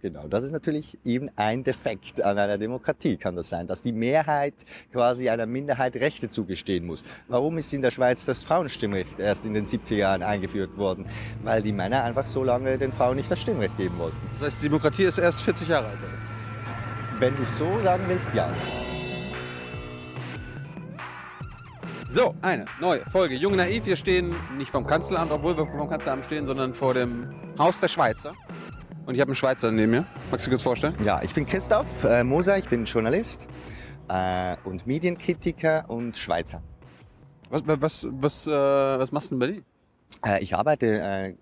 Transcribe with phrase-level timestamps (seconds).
[0.00, 0.28] genau.
[0.28, 4.54] Das ist natürlich eben ein Defekt an einer Demokratie, kann das sein, dass die Mehrheit
[4.92, 7.02] quasi einer Minderheit Rechte zugestehen muss.
[7.28, 11.06] Warum ist in der Schweiz das Frauenstimmrecht erst in den 70er Jahren eingeführt worden?
[11.42, 14.16] Weil die Männer einfach so lange den Frauen nicht das Stimmrecht geben wollten.
[14.34, 15.98] Das heißt, die Demokratie ist erst 40 Jahre alt.
[17.18, 18.50] Wenn du so sagen willst, ja.
[22.12, 23.86] So, eine neue Folge Jung Naiv.
[23.86, 27.86] Wir stehen nicht vom Kanzleramt, obwohl wir vom Kanzleramt stehen, sondern vor dem Haus der
[27.86, 28.34] Schweizer.
[29.06, 30.06] Und ich habe einen Schweizer neben mir.
[30.30, 30.94] Magst du kurz vorstellen?
[31.02, 33.48] Ja, ich bin Christoph äh, Moser, ich bin Journalist
[34.08, 36.62] äh, und Medienkritiker und Schweizer.
[37.48, 39.62] Was, was, was, äh, was machst du denn bei dir?
[40.24, 40.86] Äh, ich arbeite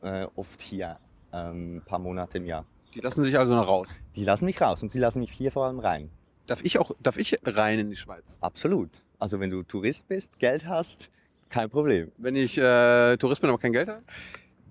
[0.02, 0.98] äh, äh, oft hier,
[1.32, 2.64] ein ähm, paar Monate im Jahr.
[2.94, 3.98] Die lassen sich also noch raus?
[4.16, 6.10] Die lassen mich raus und sie lassen mich hier vor allem rein.
[6.46, 8.38] Darf ich auch, darf ich rein in die Schweiz?
[8.40, 9.02] Absolut.
[9.18, 11.10] Also wenn du Tourist bist, Geld hast,
[11.50, 12.12] kein Problem.
[12.16, 14.02] Wenn ich äh, Tourist bin, aber kein Geld habe?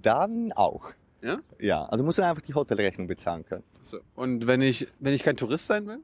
[0.01, 0.91] Dann auch.
[1.21, 1.39] Ja?
[1.59, 3.63] Ja, also musst du einfach die Hotelrechnung bezahlen können.
[3.81, 3.99] So.
[4.15, 5.99] Und wenn ich, wenn ich kein Tourist sein will?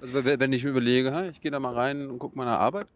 [0.00, 2.86] Also wenn ich mir überlege, ich gehe da mal rein und gucke meine Arbeit?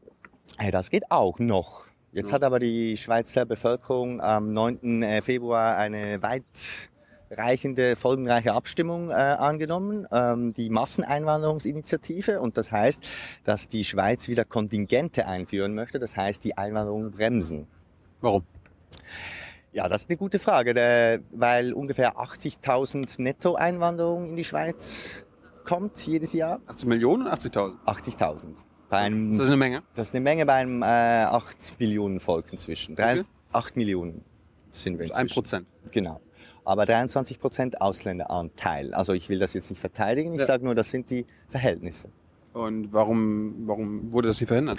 [0.59, 1.85] Hey, das geht auch noch.
[2.13, 2.35] Jetzt ja.
[2.35, 5.03] hat aber die Schweizer Bevölkerung am 9.
[5.03, 6.91] Äh, Februar eine weit
[7.31, 12.41] reichende, folgenreiche Abstimmung äh, angenommen, ähm, die Masseneinwanderungsinitiative.
[12.41, 13.05] Und das heißt,
[13.45, 15.99] dass die Schweiz wieder Kontingente einführen möchte.
[15.99, 17.69] Das heißt, die Einwanderung bremsen.
[18.21, 18.45] Warum?
[19.73, 25.25] Ja, das ist eine gute Frage, der, weil ungefähr 80.000 Nettoeinwanderung in die Schweiz
[25.65, 26.61] kommt jedes Jahr.
[26.67, 27.77] 80 Millionen oder 80.000?
[27.87, 28.47] 80.000.
[28.89, 29.83] Bei einem, das ist eine Menge?
[29.95, 32.97] Das ist eine Menge bei einem äh, 8 Millionen Volk inzwischen.
[32.97, 34.25] Drei, 8 Millionen
[34.73, 35.21] sind wir inzwischen.
[35.21, 35.67] Ein Prozent?
[35.93, 36.21] Genau
[36.65, 38.95] aber 23 Prozent Ausländeranteil.
[38.95, 40.47] Also ich will das jetzt nicht verteidigen, ich ja.
[40.47, 42.09] sage nur, das sind die Verhältnisse.
[42.53, 44.79] Und warum, warum wurde das hier verhindert?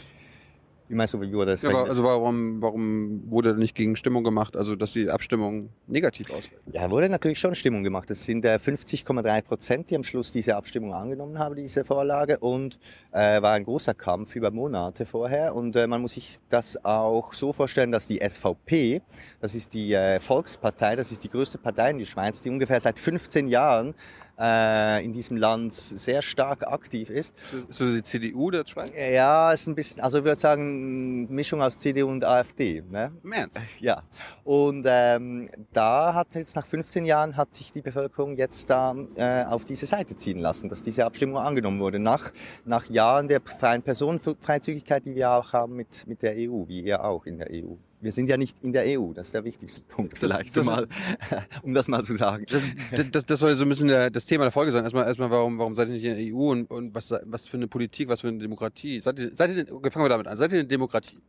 [0.92, 1.62] Wie meinst du, wie wurde das?
[1.62, 6.62] Ja, also warum, warum wurde nicht gegen Stimmung gemacht, also dass die Abstimmung negativ ausfällt?
[6.74, 8.12] Ja, wurde natürlich schon Stimmung gemacht.
[8.12, 12.40] Es sind äh, 50,3 Prozent, die am Schluss diese Abstimmung angenommen haben, diese Vorlage.
[12.40, 12.78] Und
[13.14, 15.56] äh, war ein großer Kampf über Monate vorher.
[15.56, 19.02] Und äh, man muss sich das auch so vorstellen, dass die SVP,
[19.40, 22.82] das ist die äh, Volkspartei, das ist die größte Partei in der Schweiz, die ungefähr
[22.82, 23.94] seit 15 Jahren
[24.42, 27.34] äh, in diesem Land sehr stark aktiv ist.
[27.70, 28.92] So die CDU der Schweiz?
[28.96, 32.84] Ja, ist ein bisschen, also ich würde sagen, Mischung aus CDU und AfD.
[32.90, 33.12] Ne?
[33.22, 33.50] Man.
[33.80, 34.04] Ja.
[34.44, 39.46] Und ähm, da hat jetzt nach 15 Jahren hat sich die Bevölkerung jetzt da äh,
[39.46, 42.00] auf diese Seite ziehen lassen, dass diese Abstimmung angenommen wurde.
[42.00, 42.32] Nach,
[42.66, 47.04] nach Jahren der freien Personenfreizügigkeit, die wir auch haben mit, mit der EU, wie ihr
[47.04, 47.76] auch in der EU.
[48.02, 50.66] Wir sind ja nicht in der EU, das ist der wichtigste Punkt vielleicht, das, das
[50.66, 50.88] mal,
[51.62, 52.46] um das mal zu sagen.
[52.50, 54.84] Das, das, das soll so ein bisschen der, das Thema der Folge sein.
[54.84, 57.58] Erstmal, erstmal warum, warum seid ihr nicht in der EU und, und was, was für
[57.58, 59.02] eine Politik, was für eine Demokratie?
[59.02, 61.22] Seid ihr, seid ihr, fangen wir damit an, seid ihr eine Demokratie?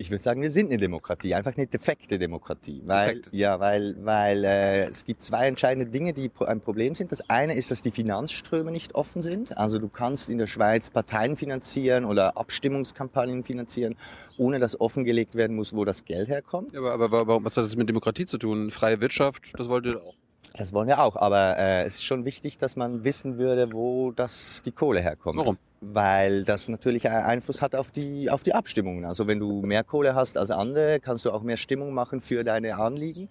[0.00, 2.82] Ich würde sagen, wir sind eine Demokratie, einfach eine defekte Demokratie.
[2.84, 3.36] Weil, Defekte.
[3.36, 7.10] Ja, weil, weil äh, es gibt zwei entscheidende Dinge, die ein Problem sind.
[7.10, 9.58] Das eine ist, dass die Finanzströme nicht offen sind.
[9.58, 13.96] Also du kannst in der Schweiz Parteien finanzieren oder Abstimmungskampagnen finanzieren,
[14.36, 16.72] ohne dass offengelegt werden muss, wo das Geld herkommt.
[16.72, 18.70] Ja, aber, aber warum, was hat das mit Demokratie zu tun?
[18.70, 20.14] Freie Wirtschaft, das wollt ihr auch.
[20.54, 24.12] Das wollen wir auch, aber äh, es ist schon wichtig, dass man wissen würde, wo
[24.12, 25.38] das die Kohle herkommt.
[25.38, 25.58] Warum?
[25.80, 29.04] Weil das natürlich Einfluss hat auf die auf die Abstimmungen.
[29.04, 32.42] Also wenn du mehr Kohle hast als andere, kannst du auch mehr Stimmung machen für
[32.42, 33.28] deine Anliegen.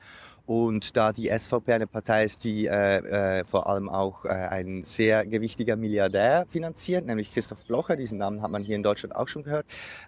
[0.47, 4.81] Und da die SVP eine Partei ist, die äh, äh, vor allem auch äh, ein
[4.81, 9.28] sehr gewichtiger Milliardär finanziert, nämlich Christoph Blocher, diesen Namen hat man hier in Deutschland auch
[9.28, 9.66] schon gehört,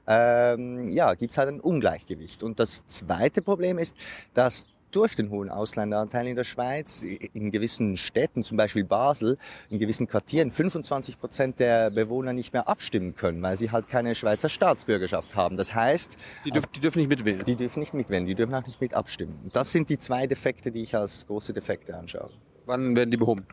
[0.07, 2.41] ähm, ja, gibt es halt ein Ungleichgewicht.
[2.41, 3.97] Und das zweite Problem ist,
[4.33, 9.37] dass durch den hohen Ausländeranteil in der Schweiz, in gewissen Städten, zum Beispiel Basel,
[9.69, 14.15] in gewissen Quartieren 25 Prozent der Bewohner nicht mehr abstimmen können, weil sie halt keine
[14.15, 15.57] Schweizer Staatsbürgerschaft haben.
[15.57, 17.43] Das heißt, die, dürf, die dürfen nicht mitwählen.
[17.43, 19.49] Die dürfen nicht mitwählen, die dürfen auch nicht mit abstimmen.
[19.53, 22.29] Das sind die zwei Defekte, die ich als große Defekte anschaue.
[22.65, 23.45] Wann werden die behoben?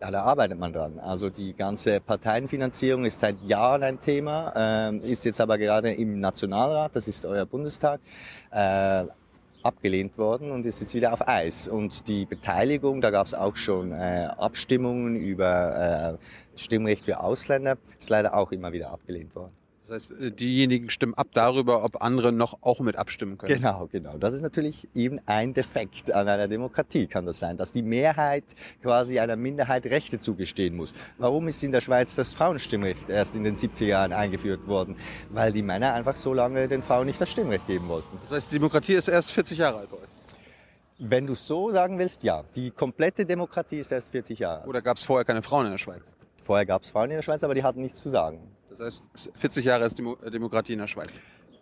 [0.00, 0.98] Ja, da arbeitet man dran.
[0.98, 6.20] Also die ganze Parteienfinanzierung ist seit Jahren ein Thema, äh, ist jetzt aber gerade im
[6.20, 8.00] Nationalrat, das ist euer Bundestag,
[8.50, 9.04] äh,
[9.62, 11.68] abgelehnt worden und ist jetzt wieder auf Eis.
[11.68, 17.78] Und die Beteiligung, da gab es auch schon äh, Abstimmungen über äh, Stimmrecht für Ausländer,
[17.98, 19.59] ist leider auch immer wieder abgelehnt worden.
[19.90, 23.56] Das heißt, äh, diejenigen stimmen ab darüber, ob andere noch auch mit abstimmen können.
[23.56, 24.16] Genau, genau.
[24.18, 28.44] Das ist natürlich eben ein Defekt an einer Demokratie, kann das sein, dass die Mehrheit
[28.82, 30.94] quasi einer Minderheit Rechte zugestehen muss.
[31.18, 34.94] Warum ist in der Schweiz das Frauenstimmrecht erst in den 70er Jahren eingeführt worden?
[35.28, 38.16] Weil die Männer einfach so lange den Frauen nicht das Stimmrecht geben wollten.
[38.22, 40.08] Das heißt, die Demokratie ist erst 40 Jahre alt bei euch?
[40.98, 42.44] Wenn du so sagen willst, ja.
[42.54, 44.68] Die komplette Demokratie ist erst 40 Jahre alt.
[44.68, 46.02] Oder gab es vorher keine Frauen in der Schweiz?
[46.40, 48.38] Vorher gab es Frauen in der Schweiz, aber die hatten nichts zu sagen.
[48.80, 51.10] Das heißt, 40 Jahre ist Demo Demokratie in der Schweiz.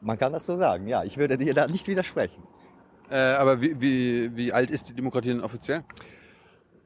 [0.00, 1.02] Man kann das so sagen, ja.
[1.02, 2.44] Ich würde dir da nicht widersprechen.
[3.10, 5.82] Äh, aber wie, wie, wie alt ist die Demokratie denn offiziell?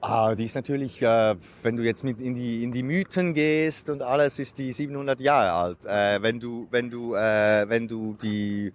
[0.00, 3.90] Ah, die ist natürlich, äh, wenn du jetzt mit in die in die Mythen gehst
[3.90, 5.84] und alles, ist die 700 Jahre alt.
[5.84, 8.72] Äh, wenn du wenn du äh, wenn du die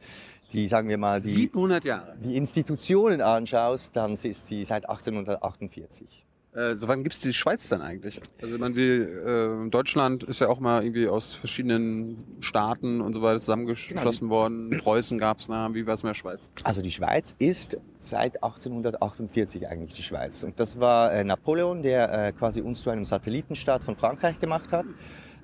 [0.53, 2.17] die sagen wir mal die 700 Jahre.
[2.23, 6.26] die Institutionen anschaust, dann ist sie seit 1848.
[6.57, 8.19] Äh, so wann gibt's die Schweiz dann eigentlich?
[8.41, 13.21] Also man will, äh, Deutschland ist ja auch mal irgendwie aus verschiedenen Staaten und so
[13.21, 14.71] weiter zusammengeschlossen worden.
[14.71, 16.49] Preußen gab's nah, wie war's mit der Schweiz?
[16.63, 20.43] Also die Schweiz ist seit 1848 eigentlich die Schweiz.
[20.43, 24.71] Und das war äh, Napoleon, der äh, quasi uns zu einem Satellitenstaat von Frankreich gemacht
[24.71, 24.85] hat.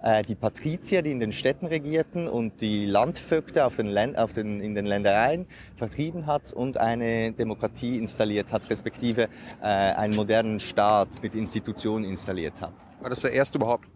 [0.03, 4.33] Äh, die Patrizier, die in den Städten regierten und die Landvögte auf den Län- auf
[4.33, 5.47] den, in den Ländereien
[5.77, 9.29] vertrieben hat und eine Demokratie installiert hat, respektive
[9.61, 12.73] äh, einen modernen Staat mit Institutionen installiert hat.
[12.99, 13.87] War das der erste überhaupt?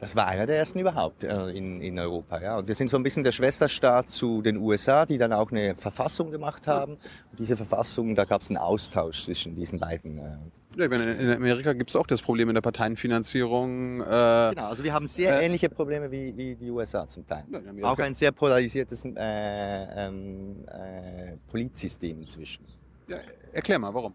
[0.00, 2.42] Das war einer der ersten überhaupt äh, in, in Europa.
[2.42, 2.58] Ja.
[2.58, 5.76] Und wir sind so ein bisschen der Schwesterstaat zu den USA, die dann auch eine
[5.76, 6.94] Verfassung gemacht haben.
[7.30, 10.18] Und diese Verfassung, da gab es einen Austausch zwischen diesen beiden.
[10.18, 10.36] Äh.
[10.76, 14.00] Ja, ich meine, in Amerika gibt's auch das Problem in der Parteienfinanzierung.
[14.00, 17.44] Äh, Genau, also wir haben sehr Äh, ähnliche Probleme wie, wie die USA zum Teil.
[17.50, 17.60] Ja.
[17.84, 19.10] Auch ein sehr polarisiertes äh,
[20.06, 22.64] ähm, äh, Politsystem inzwischen.
[23.52, 24.14] erklär mal, warum?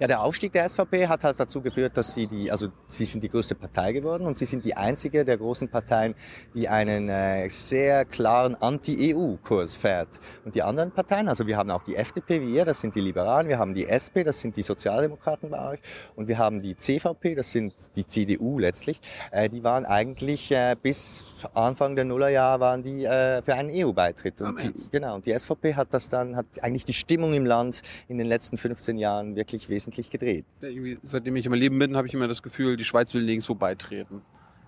[0.00, 3.22] Ja, der Aufstieg der SVP hat halt dazu geführt, dass sie die, also sie sind
[3.22, 6.14] die größte Partei geworden und sie sind die einzige der großen Parteien,
[6.54, 10.20] die einen äh, sehr klaren Anti-EU-Kurs fährt.
[10.44, 13.00] Und die anderen Parteien, also wir haben auch die FDP wie ihr, das sind die
[13.00, 15.80] Liberalen, wir haben die SP, das sind die Sozialdemokraten bei euch
[16.16, 19.00] und wir haben die CVP, das sind die CDU letztlich,
[19.30, 24.40] äh, die waren eigentlich äh, bis Anfang der Nullerjahre waren die äh, für einen EU-Beitritt.
[24.40, 27.82] Und die, genau, und die SVP hat das dann, hat eigentlich die Stimmung im Land
[28.08, 30.44] in den letzten 15 Jahren wirklich wesentlich gedreht.
[30.60, 30.68] Ja,
[31.02, 34.22] seitdem ich im Leben bin, habe ich immer das Gefühl, die Schweiz will nirgendwo beitreten.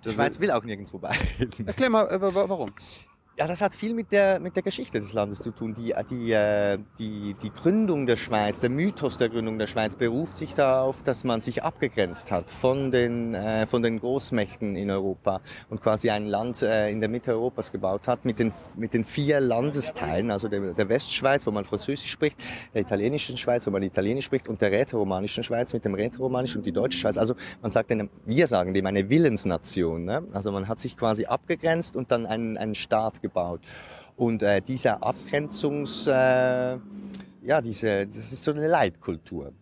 [0.05, 1.67] Die Schweiz will auch nirgendwo beitreten.
[1.67, 2.73] Erklär mal, äh, wa- warum?
[3.39, 5.75] Ja, das hat viel mit der, mit der Geschichte des Landes zu tun.
[5.75, 10.39] Die, die, äh, die, die Gründung der Schweiz, der Mythos der Gründung der Schweiz beruft
[10.39, 15.43] sich darauf, dass man sich abgegrenzt hat von den, äh, von den Großmächten in Europa
[15.69, 19.05] und quasi ein Land äh, in der Mitte Europas gebaut hat mit den, mit den
[19.05, 22.39] vier Landesteilen, also der, der Westschweiz, wo man Französisch spricht,
[22.73, 26.65] der italienischen Schweiz, wo man Italienisch spricht und der rätoromanischen Schweiz mit dem Rätoromanisch und
[26.65, 27.19] die deutsche Schweiz.
[27.19, 30.07] Also man sagt, dem, wir sagen dem eine Willensnation.
[30.07, 30.27] Ne?
[30.33, 33.61] Also man hat sich quasi abgegrenzt und dann einen, einen Staat gebaut.
[34.17, 36.79] Und äh, diese Abgrenzungs, äh,
[37.43, 39.53] ja, diese, das ist so eine Leitkultur.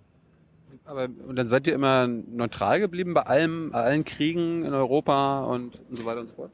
[0.84, 5.44] Aber und dann seid ihr immer neutral geblieben bei allem, bei allen Kriegen in Europa
[5.44, 6.52] und, und so weiter und so fort?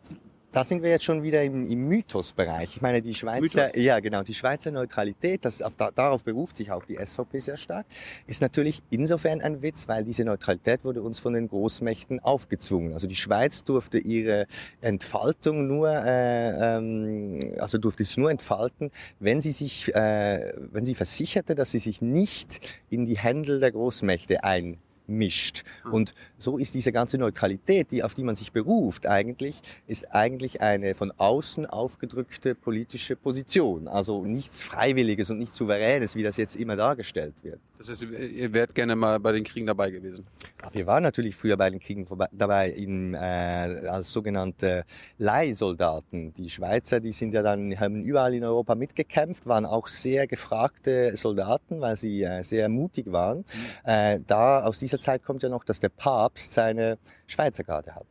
[0.53, 2.77] Da sind wir jetzt schon wieder im, im Mythos-Bereich.
[2.77, 3.85] Ich meine, die Schweizer, Mythos?
[3.85, 7.57] ja genau, die Schweizer Neutralität, das, auf, da, darauf beruft sich auch die SVP sehr
[7.57, 7.87] stark,
[8.27, 12.95] ist natürlich insofern ein Witz, weil diese Neutralität wurde uns von den Großmächten aufgezwungen.
[12.95, 14.47] Also die Schweiz durfte ihre
[14.81, 20.97] Entfaltung nur, äh, ähm, also durfte sich nur entfalten, wenn sie sich, äh, wenn sie
[20.97, 22.59] versicherte, dass sie sich nicht
[22.91, 24.79] in die Händel der Großmächte ein
[25.11, 25.65] mischt.
[25.85, 25.91] Ah.
[25.91, 30.61] Und so ist diese ganze Neutralität, die, auf die man sich beruft, eigentlich, ist eigentlich
[30.63, 33.89] eine von außen aufgedrückte politische Position.
[33.89, 37.59] Also nichts Freiwilliges und nichts Souveränes, wie das jetzt immer dargestellt wird.
[37.79, 40.27] Das heißt, ihr- ihr wärt gerne mal bei den Kriegen dabei gewesen.
[40.73, 44.85] Wir waren natürlich früher bei den Kriegen vorbei, dabei in, äh, als sogenannte
[45.19, 46.33] Leihsoldaten.
[46.35, 51.17] Die Schweizer, die sind ja dann, haben überall in Europa mitgekämpft, waren auch sehr gefragte
[51.17, 53.45] Soldaten, weil sie äh, sehr mutig waren.
[53.85, 58.07] Äh, da, aus dieser Zeit kommt ja noch, dass der Papst seine Schweizer Garde hat.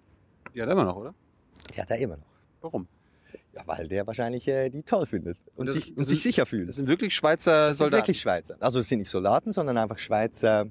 [0.54, 1.14] Ja, immer noch, oder?
[1.76, 2.26] Die hat er immer noch.
[2.62, 2.88] Warum?
[3.54, 6.46] Ja, weil der wahrscheinlich äh, die toll findet und, Das- sich, und sich ist- sicher
[6.46, 6.68] fühlt.
[6.70, 8.02] Das sind wirklich Schweizer Das sind Soldaten.
[8.02, 8.56] wirklich Schweizer.
[8.60, 10.68] Also es sind nicht Soldaten, sondern einfach Schweizer,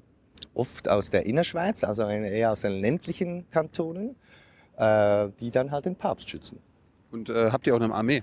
[0.55, 4.17] oft aus der Innerschweiz, also eher aus den ländlichen Kantonen,
[4.77, 6.61] äh, die dann halt den Papst schützen.
[7.11, 8.21] Und äh, habt ihr auch eine Armee?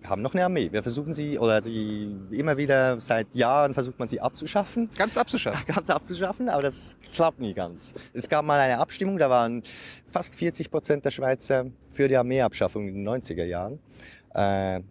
[0.00, 0.70] Wir haben noch eine Armee.
[0.70, 5.64] Wir versuchen sie, oder die immer wieder seit Jahren versucht man sie abzuschaffen, Ganz abzuschaffen.
[5.74, 7.94] ganz abzuschaffen, aber das klappt nie ganz.
[8.12, 9.62] Es gab mal eine Abstimmung, da waren
[10.06, 13.80] fast 40 Prozent der Schweizer für die Armeeabschaffung in den 90er Jahren.
[14.34, 14.82] Äh,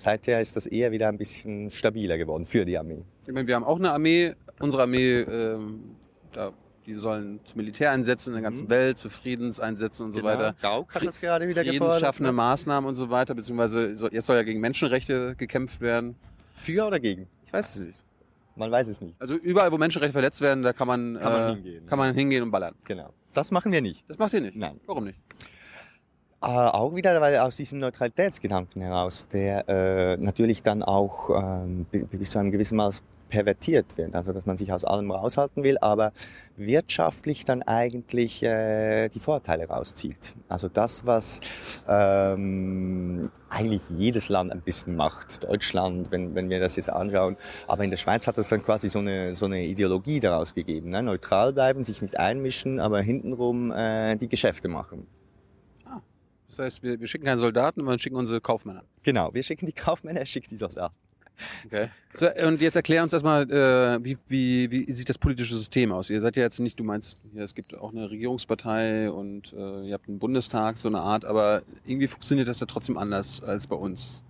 [0.00, 3.02] seither ist das eher wieder ein bisschen stabiler geworden für die Armee.
[3.26, 4.34] Ich meine, wir haben auch eine Armee.
[4.60, 5.80] Unsere Armee, ähm,
[6.32, 6.52] da,
[6.86, 8.70] die sollen zum Militär einsetzen in der ganzen Mhm.
[8.70, 10.54] Welt, zu Friedenseinsätzen und so weiter.
[10.62, 11.94] Gauck hat das gerade wieder gefordert.
[11.94, 12.36] Friedensschaffende ne?
[12.36, 16.16] Maßnahmen und so weiter, beziehungsweise so, jetzt soll ja gegen Menschenrechte gekämpft werden.
[16.54, 17.28] Für oder gegen?
[17.46, 17.98] Ich weiß es nicht.
[18.56, 19.20] Man weiß es nicht.
[19.20, 21.86] Also überall, wo Menschenrechte verletzt werden, da kann man, Kann man äh, hingehen.
[21.86, 22.74] kann man hingehen und ballern.
[22.86, 23.12] Genau.
[23.32, 24.02] Das machen wir nicht.
[24.08, 24.56] Das macht ihr nicht?
[24.56, 24.80] Nein.
[24.86, 25.18] Warum nicht?
[26.40, 32.04] Äh, auch wieder, weil aus diesem Neutralitätsgedanken heraus, der äh, natürlich dann auch ähm, bi-
[32.04, 35.78] bis zu einem gewissen Maß pervertiert wird, also dass man sich aus allem raushalten will,
[35.78, 36.12] aber
[36.56, 40.36] wirtschaftlich dann eigentlich äh, die Vorteile rauszieht.
[40.48, 41.40] Also das, was
[41.88, 47.82] ähm, eigentlich jedes Land ein bisschen macht, Deutschland, wenn, wenn wir das jetzt anschauen, aber
[47.82, 51.02] in der Schweiz hat das dann quasi so eine, so eine Ideologie daraus gegeben, ne?
[51.02, 55.06] neutral bleiben, sich nicht einmischen, aber hintenrum äh, die Geschäfte machen.
[56.48, 58.82] Das heißt, wir, wir schicken keine Soldaten, sondern schicken unsere Kaufmänner.
[59.02, 60.94] Genau, wir schicken die Kaufmänner, er schickt die Soldaten.
[61.66, 61.88] Okay.
[62.14, 66.10] So, und jetzt erklär uns erstmal, äh, wie, wie, wie sieht das politische System aus?
[66.10, 69.86] Ihr seid ja jetzt nicht, du meinst, ja, es gibt auch eine Regierungspartei und äh,
[69.86, 73.68] ihr habt einen Bundestag, so eine Art, aber irgendwie funktioniert das ja trotzdem anders als
[73.68, 74.24] bei uns.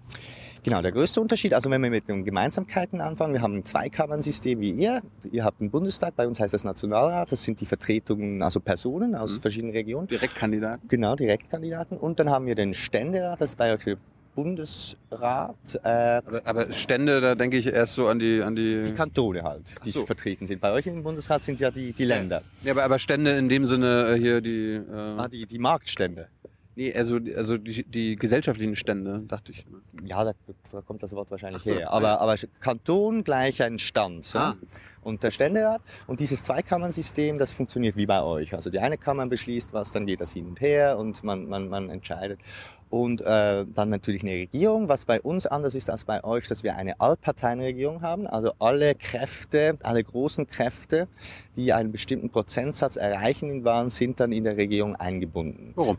[0.62, 4.60] Genau, der größte Unterschied, also wenn wir mit den Gemeinsamkeiten anfangen, wir haben ein Zweikammern-System
[4.60, 5.02] wie ihr.
[5.30, 9.14] Ihr habt einen Bundestag, bei uns heißt das Nationalrat, das sind die Vertretungen, also Personen
[9.14, 9.40] aus Mhm.
[9.40, 10.08] verschiedenen Regionen.
[10.08, 10.88] Direktkandidaten?
[10.88, 11.96] Genau, Direktkandidaten.
[11.96, 13.96] Und dann haben wir den Ständerat, das ist bei euch der
[14.34, 18.82] Bundesrat, äh, Aber, aber Stände, da denke ich erst so an die, an die.
[18.82, 20.06] die Kantone halt, die so.
[20.06, 20.60] vertreten sind.
[20.60, 23.66] Bei euch im Bundesrat sind ja die, die Länder, ja, aber, aber Stände in dem
[23.66, 24.74] Sinne äh, hier die.
[24.74, 24.82] Äh,
[25.16, 26.28] ah, die, die Marktstände.
[26.78, 29.66] Nee, also, also die, die gesellschaftlichen Stände, dachte ich.
[30.04, 30.32] Ja, da,
[30.70, 31.90] da kommt das Wort wahrscheinlich so, her.
[31.90, 34.30] Aber, aber Kanton gleich ein Stand.
[34.34, 34.38] Ah.
[34.38, 34.56] Ja?
[35.02, 38.54] Und der Ständerat und dieses Zweikammern-System, das funktioniert wie bei euch.
[38.54, 41.68] Also die eine Kammer beschließt was, dann geht das hin und her und man, man,
[41.68, 42.38] man entscheidet.
[42.90, 44.88] Und äh, dann natürlich eine Regierung.
[44.88, 48.26] Was bei uns anders ist als bei euch, dass wir eine Allparteienregierung haben.
[48.26, 51.08] Also alle Kräfte, alle großen Kräfte,
[51.56, 55.72] die einen bestimmten Prozentsatz erreichen in Wahlen, sind dann in der Regierung eingebunden.
[55.74, 55.98] Warum?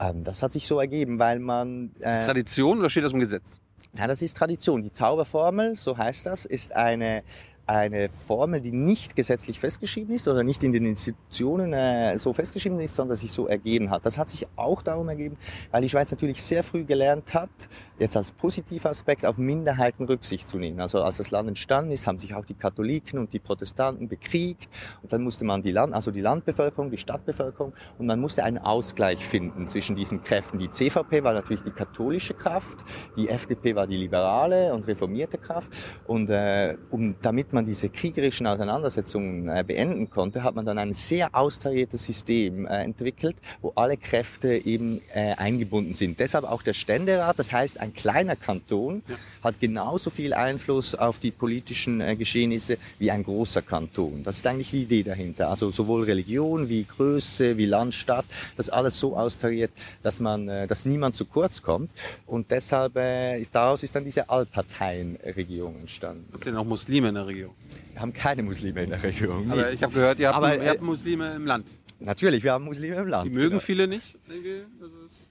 [0.00, 1.92] Ähm, das hat sich so ergeben, weil man...
[2.00, 3.60] Äh, Tradition oder steht das im Gesetz?
[3.96, 4.82] ja, das ist Tradition.
[4.82, 7.22] Die Zauberformel, so heißt das, ist eine,
[7.68, 12.80] eine Formel, die nicht gesetzlich festgeschrieben ist oder nicht in den Institutionen äh, so festgeschrieben
[12.80, 14.06] ist, sondern sich so ergeben hat.
[14.06, 15.36] Das hat sich auch darum ergeben,
[15.70, 17.50] weil die Schweiz natürlich sehr früh gelernt hat,
[17.98, 20.80] jetzt als positiver Aspekt auf Minderheiten Rücksicht zu nehmen.
[20.80, 24.70] Also als das Land entstanden ist, haben sich auch die Katholiken und die Protestanten bekriegt
[25.02, 28.58] und dann musste man die Land, also die Landbevölkerung, die Stadtbevölkerung und man musste einen
[28.58, 30.58] Ausgleich finden zwischen diesen Kräften.
[30.58, 32.78] Die CVP war natürlich die katholische Kraft,
[33.16, 38.46] die FDP war die liberale und reformierte Kraft und äh, um, damit man diese kriegerischen
[38.46, 43.96] Auseinandersetzungen äh, beenden konnte, hat man dann ein sehr austariertes System äh, entwickelt, wo alle
[43.96, 46.20] Kräfte eben äh, eingebunden sind.
[46.20, 49.16] Deshalb auch der Ständerat, das heißt ein kleiner Kanton Ja.
[49.42, 54.22] hat genauso viel Einfluss auf die politischen Geschehnisse wie ein großer Kanton.
[54.24, 55.48] Das ist eigentlich die Idee dahinter.
[55.48, 58.24] Also sowohl Religion wie Größe, wie Land, Stadt,
[58.56, 59.70] das alles so austariert,
[60.02, 61.90] dass man, dass niemand zu kurz kommt.
[62.26, 62.96] Und deshalb
[63.40, 66.26] ist, daraus ist dann diese Allparteienregierung entstanden.
[66.32, 67.47] Habt ihr noch Muslime in der Regierung?
[67.92, 69.50] Wir haben keine Muslime in der Regierung.
[69.50, 71.66] Aber ich habe gehört, ihr habt, Aber, ihr habt äh, Muslime im Land.
[72.00, 73.26] Natürlich, wir haben Muslime im Land.
[73.26, 73.60] Die mögen genau.
[73.60, 74.14] viele nicht.
[74.28, 74.62] denke ich.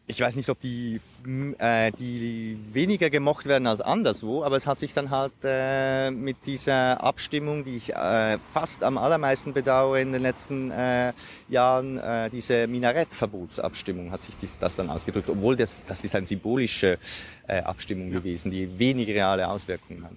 [0.09, 1.01] Ich weiß nicht, ob die,
[1.57, 6.45] äh, die weniger gemocht werden als anderswo, aber es hat sich dann halt äh, mit
[6.45, 11.11] dieser Abstimmung, die ich äh, fast am allermeisten bedauere in den letzten äh,
[11.49, 16.25] Jahren, äh, diese Minarettverbotsabstimmung hat sich die, das dann ausgedrückt, obwohl das, das ist eine
[16.25, 16.99] symbolische
[17.45, 20.13] äh, Abstimmung gewesen, die wenig reale Auswirkungen hat.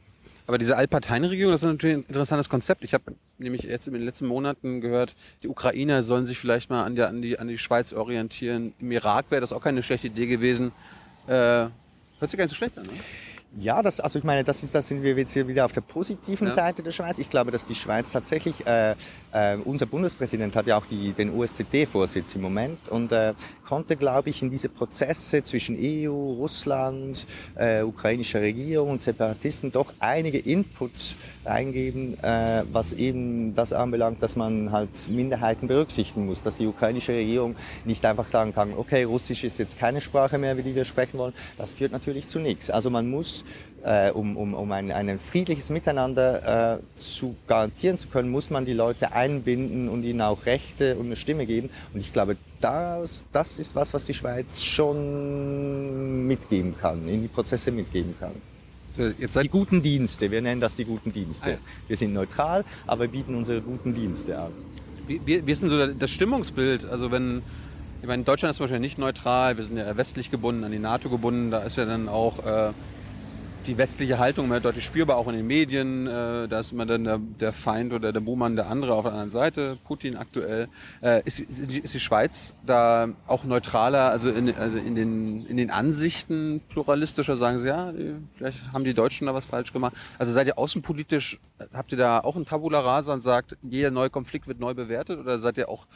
[0.50, 2.82] Aber diese Allparteienregierung, das ist natürlich ein interessantes Konzept.
[2.82, 5.14] Ich habe nämlich jetzt in den letzten Monaten gehört,
[5.44, 8.74] die Ukrainer sollen sich vielleicht mal an, der, an, die, an die Schweiz orientieren.
[8.80, 10.72] Im Irak wäre das auch keine schlechte Idee gewesen.
[11.28, 11.72] Äh, hört
[12.22, 12.90] sich gar nicht so schlecht an, ne?
[13.58, 15.82] Ja, das, also ich meine, das ist, da sind wir jetzt hier wieder auf der
[15.82, 16.52] positiven Ja.
[16.52, 17.20] Seite der Schweiz.
[17.20, 18.96] Ich glaube, dass die Schweiz tatsächlich, äh,
[19.32, 23.34] äh, unser Bundespräsident hat ja auch die, den USZD-Vorsitz im Moment und äh,
[23.66, 29.92] konnte, glaube ich, in diese Prozesse zwischen EU, Russland, äh, ukrainischer Regierung und Separatisten doch
[30.00, 36.56] einige Inputs eingeben, äh, was eben das anbelangt, dass man halt Minderheiten berücksichtigen muss, dass
[36.56, 40.62] die ukrainische Regierung nicht einfach sagen kann, okay, Russisch ist jetzt keine Sprache mehr, wie
[40.62, 41.34] die wir sprechen wollen.
[41.56, 42.70] Das führt natürlich zu nichts.
[42.70, 43.44] Also man muss
[43.84, 48.64] äh, um, um, um ein, ein friedliches Miteinander äh, zu garantieren zu können, muss man
[48.64, 51.70] die Leute einbinden und ihnen auch Rechte und eine Stimme geben.
[51.94, 57.28] Und ich glaube, das, das ist was, was die Schweiz schon mitgeben kann, in die
[57.28, 58.32] Prozesse mitgeben kann.
[58.96, 61.54] Die guten Dienste, wir nennen das die guten Dienste.
[61.54, 61.68] Ah.
[61.88, 64.52] Wir sind neutral, aber bieten unsere guten Dienste an.
[65.06, 66.84] wie, wie wie ist denn so das Stimmungsbild?
[66.84, 67.40] Also wenn,
[68.02, 70.78] ich meine, Deutschland ist zum Beispiel nicht neutral, wir sind ja westlich gebunden, an die
[70.78, 72.72] NATO gebunden, da ist ja dann auch äh,
[73.66, 76.06] die westliche Haltung immer deutlich spürbar, auch in den Medien.
[76.06, 79.12] Äh, da ist immer dann der, der Feind oder der Buhmann der andere auf der
[79.12, 80.68] anderen Seite, Putin aktuell.
[81.02, 85.70] Äh, ist, ist die Schweiz da auch neutraler, also in, also in, den, in den
[85.70, 87.92] Ansichten pluralistischer, sagen Sie, ja,
[88.36, 89.94] vielleicht haben die Deutschen da was falsch gemacht.
[90.18, 91.38] Also seid ihr außenpolitisch,
[91.72, 95.18] habt ihr da auch ein Tabula Rasa und sagt, jeder neue Konflikt wird neu bewertet
[95.18, 95.86] oder seid ihr auch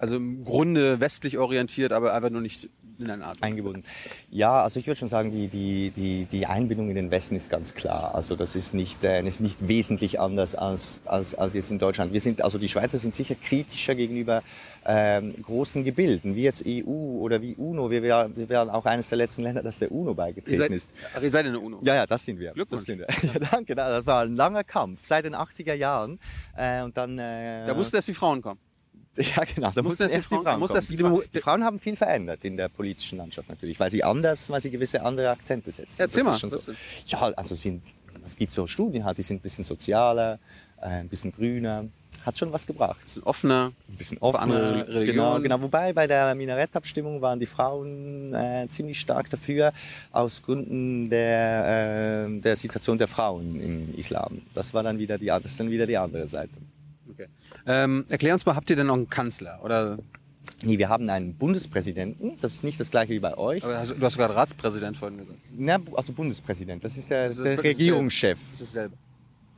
[0.00, 3.42] Also im Grunde westlich orientiert, aber einfach nur nicht in einer Art.
[3.42, 3.82] eingebunden.
[4.30, 7.48] Ja, also ich würde schon sagen, die, die, die, die Einbindung in den Westen ist
[7.50, 8.14] ganz klar.
[8.14, 12.12] Also das ist nicht, äh, ist nicht wesentlich anders als, als, als jetzt in Deutschland.
[12.12, 14.42] Wir sind, also die Schweizer sind sicher kritischer gegenüber
[14.84, 16.90] ähm, großen Gebilden, wie jetzt EU
[17.20, 17.90] oder wie UNO.
[17.90, 20.70] Wir, wär- wir wären auch eines der letzten Länder, das der UNO beigetreten Ihr seid,
[20.70, 20.88] ist.
[21.14, 21.80] ach, ihr seid in der UNO.
[21.82, 22.52] Ja, ja, das sind wir.
[22.52, 22.80] Glückwunsch.
[22.82, 23.06] Das sind wir.
[23.34, 23.74] Ja, danke.
[23.74, 26.18] Das war ein langer Kampf seit den 80er Jahren.
[26.56, 28.60] Äh, und dann, äh, Da mussten erst die Frauen kommen.
[29.16, 29.70] ja, genau.
[29.74, 30.86] Da Mussten mussten erst die Frauen- muss kommen.
[30.88, 34.04] Die, die Fra die Frauen haben viel verändert in der politischen Landschaft natürlich, weil sie
[34.04, 35.96] anders, weil sie gewisse andere Akzente setzen.
[36.00, 36.60] Erzähl Das ist schon so.
[37.06, 37.82] Ja, also sind,
[38.24, 40.38] es gibt so Studien, halt, die sind ein bisschen sozialer,
[40.80, 41.86] äh, ein bisschen grüner.
[42.24, 43.02] Hat schon was gebracht.
[43.02, 43.72] Bisschen offener.
[43.88, 44.88] Ein bisschen Für andere offener.
[44.88, 45.06] Religionen.
[45.06, 45.62] Genau, genau.
[45.62, 49.72] Wobei bei der Minarettabstimmung waren die Frauen äh, ziemlich stark dafür,
[50.12, 54.42] aus Gründen der, äh, der Situation der Frauen im Islam.
[54.54, 56.52] Das war dann wieder die, das ist dann wieder die andere Seite.
[57.66, 59.60] Ähm, erklär uns mal, habt ihr denn noch einen Kanzler?
[59.62, 59.98] Oder
[60.62, 62.36] Nee, wir haben einen Bundespräsidenten.
[62.40, 63.64] Das ist nicht das gleiche wie bei euch.
[63.64, 65.38] aber hast- du hast gerade Ratspräsident vorhin gesagt.
[65.56, 66.84] Na, also Bundespräsident.
[66.84, 68.38] Das ist der, Das ist- der das ist Regierungschef.
[68.38, 68.96] Das ist dasselbe.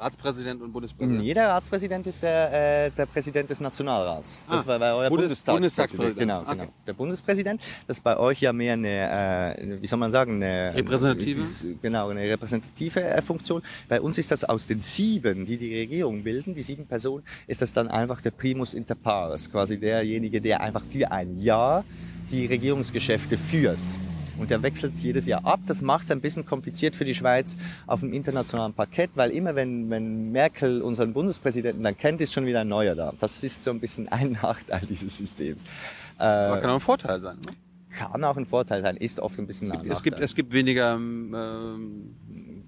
[0.02, 1.20] Ratspräsident und Bundespräsident.
[1.22, 4.46] Nee, der Ratspräsident ist der, äh, der Präsident des Nationalrats.
[4.50, 6.16] Das Ah, war bei euer Bundes- Bundestagspräsident.
[6.16, 6.18] Bundestagspräsident.
[6.18, 6.62] Genau, genau.
[6.64, 6.72] Okay.
[6.86, 10.74] Der Bundespräsident, das ist bei euch ja mehr eine, äh, wie soll man sagen, eine
[10.74, 11.40] Repräsentative?
[11.40, 13.62] dies- Genau, eine repräsentative äh, Funktion.
[13.88, 17.62] Bei uns ist das aus den sieben, die die Regierung bilden, die sieben Personen, ist
[17.62, 21.84] das dann einfach der Primus inter pares, quasi derjenige, der einfach für ein Jahr
[22.30, 23.78] die Regierungsgeschäfte führt.
[24.42, 25.60] Und der wechselt jedes Jahr ab.
[25.66, 27.56] Das macht es ein bisschen kompliziert für die Schweiz
[27.86, 32.44] auf dem internationalen Parkett, weil immer wenn, wenn Merkel unseren Bundespräsidenten dann kennt, ist schon
[32.44, 33.12] wieder ein neuer da.
[33.20, 35.62] Das ist so ein bisschen ein Nachteil dieses Systems.
[36.18, 37.36] Aber Äh, kann auch ein Vorteil sein.
[37.46, 37.52] Ne?
[37.96, 40.24] kann auch ein Vorteil sein, ist oft ein bisschen ein Es gibt, Nachteil.
[40.24, 40.94] es gibt weniger.
[40.94, 42.16] Ähm,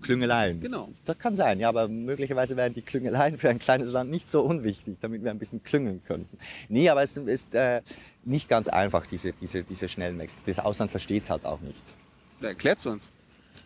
[0.02, 0.60] Klüngeleien.
[0.60, 0.90] genau.
[1.06, 4.42] Das kann sein, ja, aber möglicherweise wären die Klüngeleien für ein kleines Land nicht so
[4.42, 6.36] unwichtig, damit wir ein bisschen klüngeln könnten.
[6.68, 7.80] Nee, aber es ist äh,
[8.26, 10.38] nicht ganz einfach, diese, diese, diese schnellen Wechsel.
[10.46, 11.82] Das Ausland versteht es halt auch nicht.
[12.40, 13.08] Erklärt es uns.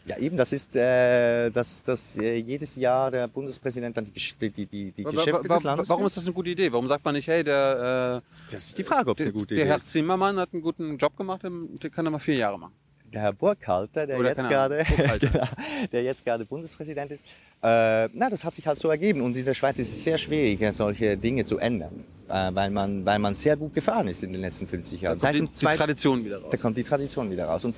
[0.06, 4.66] Ja, eben, das ist, äh, dass, dass äh, jedes Jahr der Bundespräsident dann die, die,
[4.66, 6.72] die, die, Geschäfte des Landes Warum ist das eine gute Idee?
[6.72, 9.32] Warum sagt man nicht, hey, der, äh, Das ist die Frage, ob es der, eine
[9.34, 9.88] gute der Idee Herr ist.
[9.88, 12.72] Zimmermann hat einen guten Job gemacht, der der kann er mal vier Jahre machen.
[13.12, 14.84] Der Herr Burkhalter, der Oder jetzt gerade,
[15.18, 15.44] genau,
[15.92, 17.24] der jetzt gerade Bundespräsident ist,
[17.62, 19.22] äh, na, das hat sich halt so ergeben.
[19.22, 23.04] Und in der Schweiz ist es sehr schwierig, solche Dinge zu ändern, äh, weil man,
[23.06, 25.18] weil man sehr gut gefahren ist in den letzten 50 Jahren.
[25.18, 26.48] Da kommt die, dem die Tradition wieder raus.
[26.50, 27.64] da kommt die Tradition wieder raus.
[27.64, 27.76] Und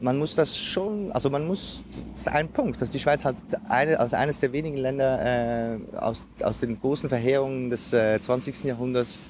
[0.00, 3.36] man muss das schon, also man muss, das ist ein Punkt, dass die Schweiz halt
[3.68, 8.64] eine, als eines der wenigen Länder äh, aus, aus den großen Verheerungen des äh, 20.
[8.64, 9.22] Jahrhunderts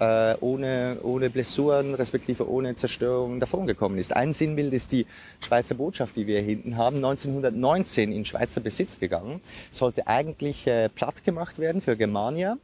[0.00, 4.16] äh, ohne, ohne Blessuren, respektive ohne Zerstörung davongekommen ist.
[4.16, 5.06] Ein Sinnbild ist die
[5.40, 10.88] Schweizer Botschaft, die wir hier hinten haben, 1919 in Schweizer Besitz gegangen, sollte eigentlich äh,
[10.88, 12.56] platt gemacht werden für Germania.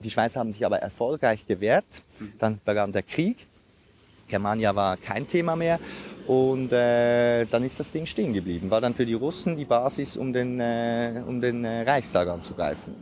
[0.00, 2.02] Die Schweizer haben sich aber erfolgreich gewehrt.
[2.38, 3.46] Dann begann der Krieg.
[4.28, 5.80] Germania war kein Thema mehr.
[6.26, 8.70] Und äh, dann ist das Ding stehen geblieben.
[8.70, 12.94] War dann für die Russen die Basis, um den, äh, um den äh, Reichstag anzugreifen.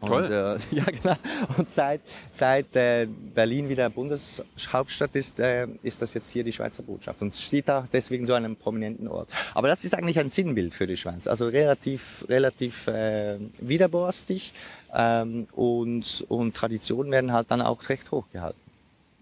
[0.00, 0.24] Toll.
[0.24, 1.16] Und, äh, ja, genau.
[1.56, 6.82] Und seit, seit äh, Berlin wieder Bundeshauptstadt ist, äh, ist das jetzt hier die Schweizer
[6.82, 7.20] Botschaft.
[7.22, 9.28] Und es steht da deswegen so an einem prominenten Ort.
[9.54, 11.26] Aber das ist eigentlich ein Sinnbild für die Schweiz.
[11.26, 14.52] Also relativ, relativ äh, widerborstig
[14.94, 18.60] ähm, und, und Traditionen werden halt dann auch recht hoch gehalten.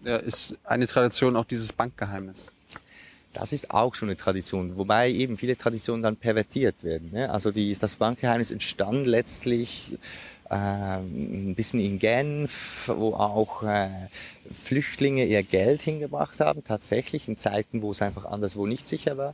[0.03, 2.45] Ja, ist eine Tradition auch dieses Bankgeheimnis.
[3.33, 7.11] Das ist auch schon eine Tradition, wobei eben viele Traditionen dann pervertiert werden.
[7.11, 7.29] Ne?
[7.29, 9.97] Also die, das Bankgeheimnis entstand letztlich
[10.49, 13.89] ein bisschen in Genf, wo auch äh,
[14.51, 19.33] Flüchtlinge ihr Geld hingebracht haben, tatsächlich in Zeiten, wo es einfach anderswo nicht sicher war.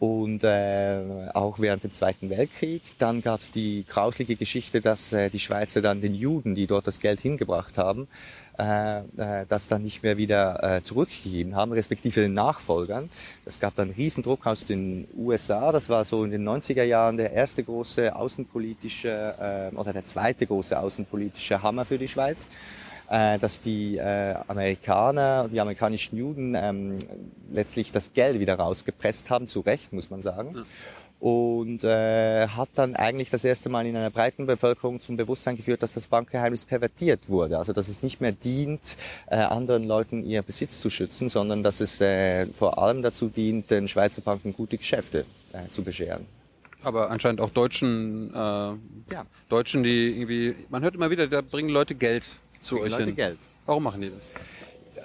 [0.00, 2.82] Und äh, auch während dem Zweiten Weltkrieg.
[2.98, 6.86] Dann gab es die grauslige Geschichte, dass äh, die Schweizer dann den Juden, die dort
[6.86, 8.08] das Geld hingebracht haben,
[8.58, 13.10] äh, äh, das dann nicht mehr wieder äh, zurückgegeben haben, respektive den Nachfolgern.
[13.44, 15.72] Es gab dann Riesendruck aus den USA.
[15.72, 20.46] Das war so in den 90er Jahren der erste große außenpolitische äh, oder der zweite
[20.46, 22.48] große außenpolitische Hammer für die Schweiz
[23.08, 26.98] äh, dass die äh, Amerikaner, die amerikanischen Juden ähm,
[27.52, 30.64] letztlich das Geld wieder rausgepresst haben, zu Recht, muss man sagen.
[31.20, 35.82] Und äh, hat dann eigentlich das erste Mal in einer breiten Bevölkerung zum Bewusstsein geführt,
[35.82, 37.56] dass das Bankgeheimnis pervertiert wurde.
[37.56, 38.96] Also dass es nicht mehr dient,
[39.28, 43.70] äh, anderen Leuten ihr Besitz zu schützen, sondern dass es äh, vor allem dazu dient,
[43.70, 45.24] den Schweizer Banken gute Geschäfte
[45.54, 46.26] äh, zu bescheren.
[46.82, 49.24] Aber anscheinend auch Deutschen, äh, Ja.
[49.48, 52.26] Deutschen, die irgendwie, man hört immer wieder, da bringen Leute Geld
[52.60, 53.16] zu Bringen euch Leute hin.
[53.16, 53.38] Geld.
[53.64, 54.22] Warum machen die das?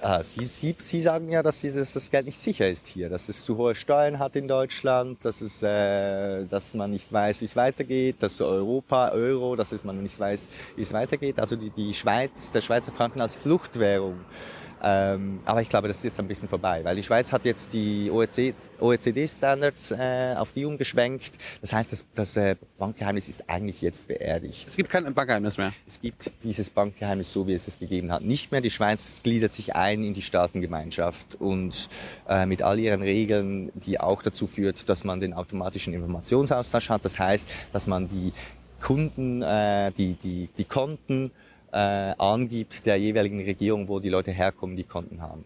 [0.01, 3.09] Ah, Sie, Sie, Sie sagen ja, dass, Sie, dass das Geld nicht sicher ist hier,
[3.09, 7.41] dass es zu hohe Steuern hat in Deutschland, dass, es, äh, dass man nicht weiß,
[7.41, 11.39] wie es weitergeht, dass Europa, Euro, dass es man nicht weiß, wie es weitergeht.
[11.39, 14.15] Also die, die Schweiz, der Schweizer Franken als Fluchtwährung
[14.81, 17.73] ähm, aber ich glaube, das ist jetzt ein bisschen vorbei, weil die Schweiz hat jetzt
[17.73, 21.33] die OECD-Standards äh, auf die umgeschwenkt.
[21.61, 24.67] Das heißt, das, das äh, Bankgeheimnis ist eigentlich jetzt beerdigt.
[24.67, 25.73] Es gibt kein Bankgeheimnis mehr.
[25.85, 28.61] Es gibt dieses Bankgeheimnis so, wie es es gegeben hat, nicht mehr.
[28.61, 31.89] Die Schweiz gliedert sich ein in die Staatengemeinschaft und
[32.27, 37.03] äh, mit all ihren Regeln, die auch dazu führt, dass man den automatischen Informationsaustausch hat.
[37.03, 38.33] Das heißt, dass man die
[38.79, 41.31] Kunden, äh, die, die, die Konten,
[41.71, 45.45] äh, angibt der jeweiligen Regierung, wo die Leute herkommen, die Konten haben.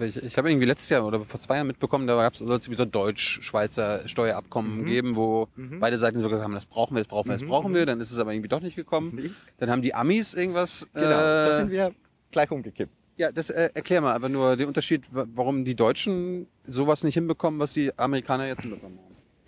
[0.00, 2.56] Ich, ich habe irgendwie letztes Jahr oder vor zwei Jahren mitbekommen, da gab es soll
[2.56, 4.86] es so Deutsch-Schweizer Steuerabkommen mhm.
[4.86, 5.78] geben, wo mhm.
[5.78, 7.48] beide Seiten so gesagt haben, das brauchen wir, das brauchen wir, das mhm.
[7.48, 7.86] brauchen wir.
[7.86, 9.34] Dann ist es aber irgendwie doch nicht gekommen.
[9.58, 10.86] Dann haben die Amis irgendwas.
[10.94, 11.92] Genau, äh, da sind wir
[12.32, 12.92] gleich umgekippt.
[13.16, 17.60] Ja, das äh, erklär mal, aber nur den Unterschied, warum die Deutschen sowas nicht hinbekommen,
[17.60, 19.03] was die Amerikaner jetzt hinbekommen haben.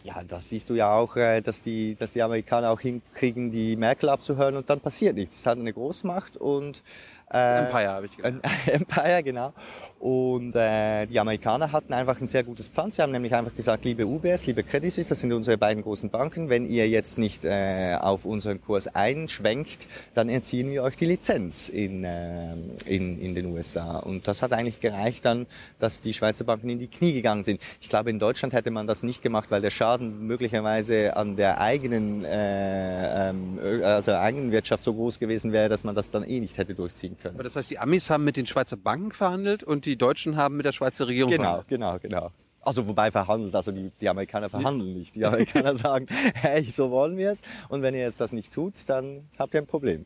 [0.06, 3.74] Ja, das siehst du ja auch, äh, dass die, dass die Amerikaner auch hinkriegen, die
[3.74, 5.40] Merkel abzuhören und dann passiert nichts.
[5.40, 6.84] Es hat eine Großmacht und
[7.32, 8.36] äh, Empire habe ich gesagt.
[8.68, 9.52] Empire, genau.
[9.98, 12.92] Und äh, die Amerikaner hatten einfach ein sehr gutes Pfand.
[12.92, 16.10] Sie haben nämlich einfach gesagt, liebe UBS, liebe Credit Suisse, das sind unsere beiden großen
[16.10, 21.06] Banken, wenn ihr jetzt nicht äh, auf unseren Kurs einschwenkt, dann entziehen wir euch die
[21.06, 22.52] Lizenz in, äh,
[22.84, 23.98] in, in den USA.
[23.98, 25.46] Und das hat eigentlich gereicht dann,
[25.78, 27.62] dass die Schweizer Banken in die Knie gegangen sind.
[27.80, 31.58] Ich glaube, in Deutschland hätte man das nicht gemacht, weil der Schaden möglicherweise an der
[31.62, 36.38] eigenen, äh, ähm, also eigenen Wirtschaft so groß gewesen wäre, dass man das dann eh
[36.38, 37.36] nicht hätte durchziehen können.
[37.36, 40.56] Aber das heißt, die Amis haben mit den Schweizer Banken verhandelt und die Deutschen haben
[40.56, 41.68] mit der Schweizer Regierung genau, verhandelt.
[41.68, 42.30] Genau, genau.
[42.60, 45.14] Also wobei verhandelt, also die, die Amerikaner verhandeln nicht.
[45.14, 47.40] Die Amerikaner sagen, hey, so wollen wir es.
[47.68, 50.04] Und wenn ihr jetzt das nicht tut, dann habt ihr ein Problem.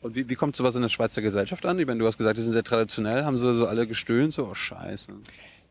[0.00, 1.78] Und wie, wie kommt sowas in der Schweizer Gesellschaft an?
[1.78, 3.24] Ich meine, du hast gesagt, die sind sehr traditionell.
[3.24, 4.32] Haben sie so alle gestöhnt?
[4.32, 5.12] So, oh, scheiße.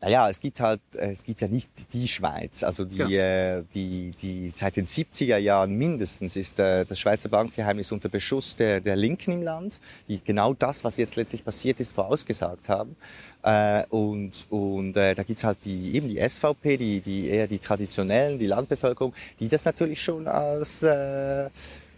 [0.00, 2.62] Naja, es gibt halt, äh, es gibt ja nicht die Schweiz.
[2.62, 3.58] Also die, ja.
[3.58, 8.54] äh, die, die seit den 70er Jahren mindestens ist äh, das Schweizer Bankgeheimnis unter Beschuss
[8.54, 12.94] der, der Linken im Land, die genau das, was jetzt letztlich passiert ist, vorausgesagt haben.
[13.42, 17.58] Äh, und und äh, da gibt's halt die, eben die SVP, die, die eher die
[17.58, 21.48] Traditionellen, die Landbevölkerung, die das natürlich schon als äh,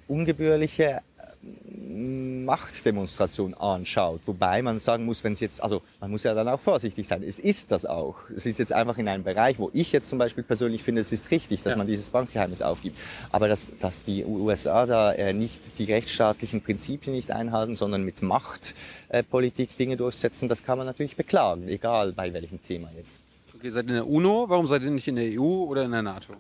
[0.09, 1.01] ungebührliche
[1.43, 4.21] Machtdemonstration anschaut.
[4.27, 7.23] Wobei man sagen muss, wenn es jetzt, also man muss ja dann auch vorsichtig sein.
[7.23, 8.17] Es ist das auch.
[8.35, 11.13] Es ist jetzt einfach in einem Bereich, wo ich jetzt zum Beispiel persönlich finde, es
[11.13, 11.79] ist richtig, dass ja.
[11.79, 12.99] man dieses Bankgeheimnis aufgibt.
[13.31, 18.23] Aber dass, dass die USA da äh, nicht die rechtsstaatlichen Prinzipien nicht einhalten, sondern mit
[18.23, 23.21] Machtpolitik äh, Dinge durchsetzen, das kann man natürlich beklagen, egal bei welchem Thema jetzt.
[23.55, 24.47] Okay, seid ihr in der UNO?
[24.49, 26.35] Warum seid ihr nicht in der EU oder in der NATO?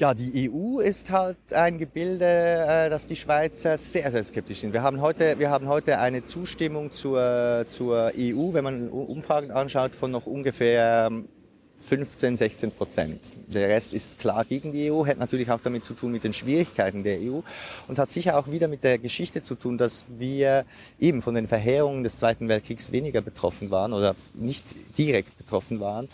[0.00, 4.72] Ja, die EU ist halt ein Gebilde, äh, das die Schweizer sehr, sehr skeptisch sind.
[4.72, 9.94] Wir haben heute, wir haben heute eine Zustimmung zur, zur EU, wenn man Umfragen anschaut,
[9.94, 11.10] von noch ungefähr
[11.80, 13.20] 15, 16 Prozent.
[13.46, 16.32] Der Rest ist klar gegen die EU, hat natürlich auch damit zu tun mit den
[16.32, 17.40] Schwierigkeiten der EU
[17.86, 20.64] und hat sicher auch wieder mit der Geschichte zu tun, dass wir
[20.98, 24.64] eben von den Verheerungen des Zweiten Weltkriegs weniger betroffen waren oder nicht
[24.96, 26.08] direkt betroffen waren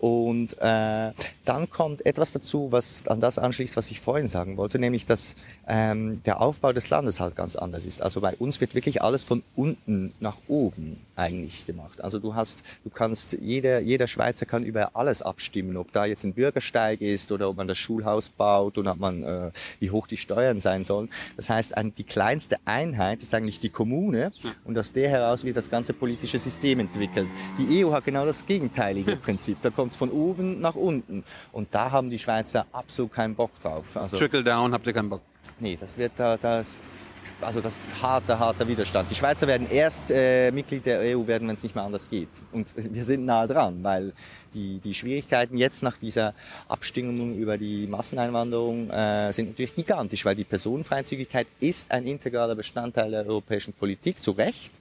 [0.00, 1.12] und äh,
[1.44, 5.34] dann kommt etwas dazu, was an das anschließt, was ich vorhin sagen wollte, nämlich dass
[5.70, 8.02] ähm, der Aufbau des Landes halt ganz anders ist.
[8.02, 12.02] Also bei uns wird wirklich alles von unten nach oben eigentlich gemacht.
[12.02, 16.24] Also du hast, du kannst, jeder, jeder Schweizer kann über alles abstimmen, ob da jetzt
[16.24, 20.08] ein Bürgersteig ist oder ob man das Schulhaus baut und ob man, äh, wie hoch
[20.08, 21.08] die Steuern sein sollen.
[21.36, 24.32] Das heißt, ein, die kleinste Einheit ist eigentlich die Kommune
[24.64, 27.28] und aus der heraus wird das ganze politische System entwickelt.
[27.58, 29.58] Die EU hat genau das gegenteilige Prinzip.
[29.62, 31.22] Da kommt es von oben nach unten.
[31.52, 33.96] Und da haben die Schweizer absolut keinen Bock drauf.
[33.96, 35.20] Also, Trickle down habt ihr keinen Bock?
[35.58, 39.10] Nee, das wird da, das, also das ist harter, harter Widerstand.
[39.10, 42.30] Die Schweizer werden erst äh, Mitglied der EU werden, wenn es nicht mehr anders geht.
[42.52, 44.12] Und wir sind nah dran, weil
[44.54, 46.34] die, die Schwierigkeiten jetzt nach dieser
[46.68, 53.10] Abstimmung über die Masseneinwanderung äh, sind natürlich gigantisch, weil die Personenfreizügigkeit ist ein integraler Bestandteil
[53.10, 54.72] der europäischen Politik, zu Recht.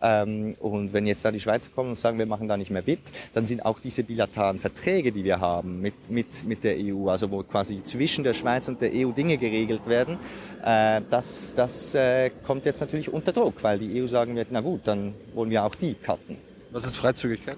[0.00, 2.82] Ähm, und wenn jetzt da die Schweizer kommen und sagen, wir machen da nicht mehr
[2.86, 3.00] mit,
[3.34, 7.30] dann sind auch diese bilateralen Verträge, die wir haben mit, mit, mit der EU, also
[7.30, 10.18] wo quasi zwischen der Schweiz und der EU Dinge geregelt werden,
[10.64, 14.60] äh, das, das äh, kommt jetzt natürlich unter Druck, weil die EU sagen wird, na
[14.60, 16.36] gut, dann wollen wir auch die cutten.
[16.70, 17.56] Was ist Freizügigkeit?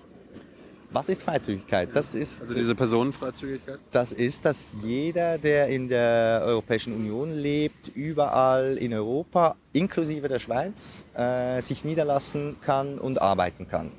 [0.92, 1.90] Was ist Freizügigkeit?
[1.94, 3.78] Das ist, also diese Personenfreizügigkeit?
[3.92, 10.40] Das ist, dass jeder, der in der Europäischen Union lebt, überall in Europa, inklusive der
[10.40, 13.92] Schweiz, äh, sich niederlassen kann und arbeiten kann.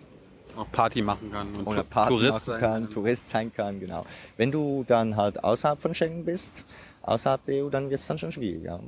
[0.57, 4.05] Auch Party machen kann und Oder Party Tourist machen kann, kann, Tourist sein kann, genau.
[4.35, 6.65] Wenn du dann halt außerhalb von Schengen bist,
[7.03, 8.81] außerhalb der EU, dann wird es dann schon schwieriger.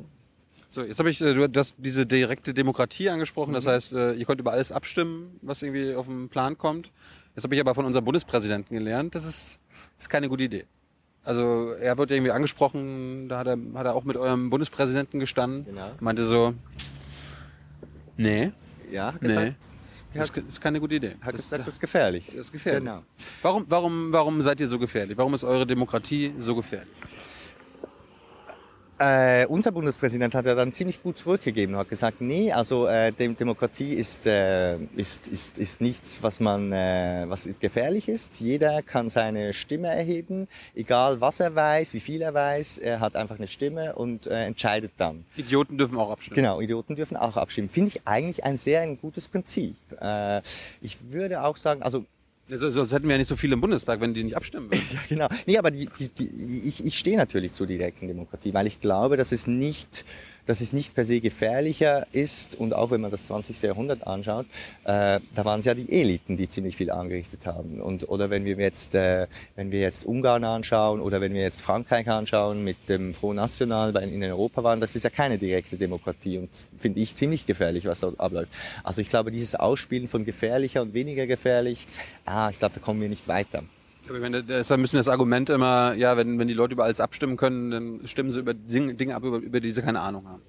[0.70, 3.54] So, jetzt habe ich äh, du hast diese direkte Demokratie angesprochen.
[3.54, 6.92] Das heißt, äh, ihr könnt über alles abstimmen, was irgendwie auf den Plan kommt.
[7.36, 9.60] Jetzt habe ich aber von unserem Bundespräsidenten gelernt, das ist,
[9.98, 10.66] ist keine gute Idee.
[11.24, 15.66] Also er wird irgendwie angesprochen, da hat er, hat er auch mit eurem Bundespräsidenten gestanden.
[15.66, 15.92] Genau.
[16.00, 16.54] Meinte so,
[18.18, 18.52] nee,
[18.92, 19.28] Ja, nee,
[20.14, 21.16] gesagt, das ist keine gute Idee.
[21.22, 22.26] hat Das- gesagt, das ist gefährlich.
[22.28, 22.84] das ist gefährlich.
[22.84, 23.04] Genau.
[23.42, 25.18] Warum, warum, warum seid ihr so gefährlich?
[25.18, 26.90] Warum ist eure Demokratie so gefährlich?
[29.04, 33.12] Äh, unser Bundespräsident hat ja dann ziemlich gut zurückgegeben und hat gesagt, nee, also äh,
[33.12, 38.40] Dem Demokratie ist, äh, ist, ist, ist nichts, was man, äh, was gefährlich ist.
[38.40, 42.78] Jeder kann seine Stimme erheben, egal was er weiß, wie viel er weiß.
[42.78, 45.26] Er hat einfach eine Stimme und äh, entscheidet dann.
[45.36, 46.36] Idioten dürfen auch abstimmen.
[46.36, 47.68] Genau, Idioten dürfen auch abstimmen.
[47.68, 49.76] Finde ich eigentlich ein sehr ein gutes Prinzip.
[50.00, 50.42] Äh,
[50.80, 52.06] ich würde auch sagen, also
[52.52, 54.84] Also, sonst hätten wir ja nicht so viele im Bundestag, wenn die nicht abstimmen würden.
[54.94, 55.28] Ja, genau.
[55.46, 59.18] Nee, aber die, die, die, ich, ich stehe natürlich zur direkten Demokratie, weil ich glaube,
[59.18, 60.04] dass es nicht
[60.46, 63.62] dass es nicht per se gefährlicher ist und auch wenn man das 20.
[63.62, 64.46] Jahrhundert anschaut,
[64.84, 67.82] äh, da waren es ja die Eliten, die ziemlich viel angerichtet haben.
[67.82, 71.62] Und, oder wenn wir jetzt, äh, wenn wir jetzt Ungarn anschauen oder wenn wir jetzt
[71.62, 75.78] Frankreich anschauen mit dem Front National, weil in Europa waren, das ist ja keine direkte
[75.78, 78.52] Demokratie und finde ich ziemlich gefährlich, was dort abläuft.
[78.84, 81.88] Also ich glaube, dieses Ausspielen von gefährlicher und weniger gefährlich,
[82.26, 83.64] ah, ich glaube, da kommen wir nicht weiter.
[84.08, 84.46] Aber ich meine, ein
[84.82, 88.32] bisschen das Argument immer, ja, wenn, wenn die Leute über alles abstimmen können, dann stimmen
[88.32, 90.42] sie über Dinge, ab, über, über die sie keine Ahnung haben.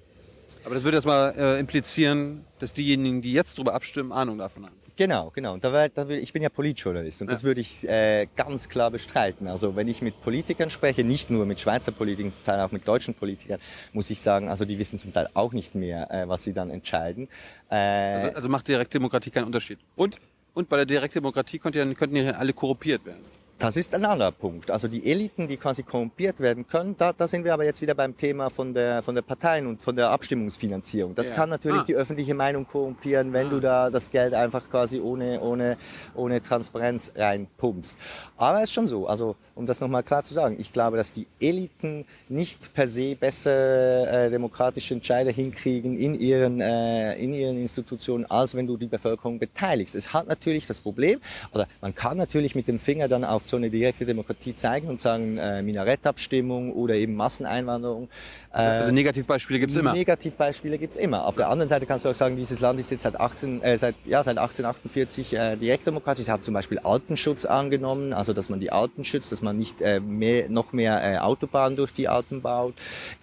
[0.65, 4.65] Aber das würde jetzt mal äh, implizieren, dass diejenigen, die jetzt darüber abstimmen, Ahnung davon
[4.65, 4.75] haben.
[4.97, 5.53] Genau, genau.
[5.53, 8.69] Und da, wär, da will, ich bin ja Politjournalist und das würde ich äh, ganz
[8.69, 9.47] klar bestreiten.
[9.47, 12.87] Also wenn ich mit Politikern spreche, nicht nur mit Schweizer Politikern, zum Teil auch mit
[12.87, 13.59] deutschen Politikern,
[13.91, 16.69] muss ich sagen, also die wissen zum Teil auch nicht mehr, äh, was sie dann
[16.69, 17.27] entscheiden.
[17.69, 19.79] Äh, Also, also macht Direktdemokratie keinen Unterschied.
[19.95, 20.17] Und,
[20.53, 23.21] und bei der Direktdemokratie könnt ihr, könnten ja alle korrumpiert werden.
[23.57, 24.69] Das ist ein anderer Punkt.
[24.69, 27.95] Also die Eliten, die quasi korrumpiert werden können, da, da sind wir aber jetzt wieder
[27.95, 31.15] beim Thema von der, von der Parteien und von der Abstimmungsfinanzierung.
[31.15, 31.35] Das Ja.
[31.35, 31.85] kann natürlich Ah.
[31.87, 35.77] die öffentliche Meinung korrumpieren, wenn du da das Geld einfach quasi ohne, ohne,
[36.15, 37.97] ohne Transparenz reinpumpst.
[38.35, 41.13] Aber es ist schon so, also um das nochmal klar zu sagen, ich glaube, dass
[41.13, 47.57] die Eliten nicht per se bessere äh, demokratische Entscheide hinkriegen in ihren, äh, in ihren
[47.57, 49.95] Institutionen, als wenn du die Bevölkerung beteiligst.
[49.95, 51.21] Es hat natürlich das Problem,
[51.53, 55.01] oder man kann natürlich mit dem Finger dann auf so eine direkte Demokratie zeigen und
[55.01, 58.09] sagen, äh, Minarettabstimmung oder eben Masseneinwanderung.
[58.53, 59.93] Äh, Also Negativbeispiele gibt's immer.
[59.93, 61.25] Negativbeispiele gibt's immer.
[61.25, 63.77] Auf der anderen Seite kannst du auch sagen, dieses Land ist jetzt seit, 18, äh,
[63.77, 66.25] seit, ja, seit 1848 äh, direktdemokratisch.
[66.25, 69.81] Sie haben zum Beispiel Alpenschutz angenommen, also dass man die Alpen schützt, dass man nicht
[69.81, 72.75] äh, mehr, noch mehr äh, Autobahnen durch die Alpen baut.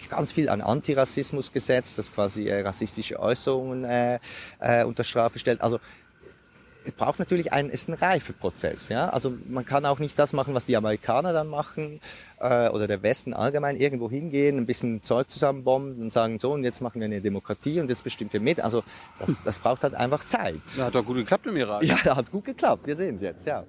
[0.08, 4.18] Ganz viel an Antirassismus gesetzt, das quasi äh, rassistische Äußerungen äh,
[4.60, 5.60] äh, unter Strafe stellt.
[5.62, 5.78] Also
[6.84, 8.88] es braucht natürlich einen, ist ein Reifeprozess.
[8.88, 9.08] Ja?
[9.08, 12.00] Also man kann auch nicht das machen, was die Amerikaner dann machen
[12.40, 16.64] äh, oder der Westen allgemein irgendwo hingehen, ein bisschen Zeug zusammenbomben und sagen, so und
[16.64, 18.60] jetzt machen wir eine Demokratie und jetzt bestimmt ihr mit.
[18.60, 18.82] Also
[19.18, 20.60] das, das braucht halt einfach Zeit.
[20.64, 21.82] Das hat doch gut geklappt im Irak.
[21.84, 22.86] Ja, hat gut geklappt.
[22.86, 23.64] Wir sehen es jetzt, ja.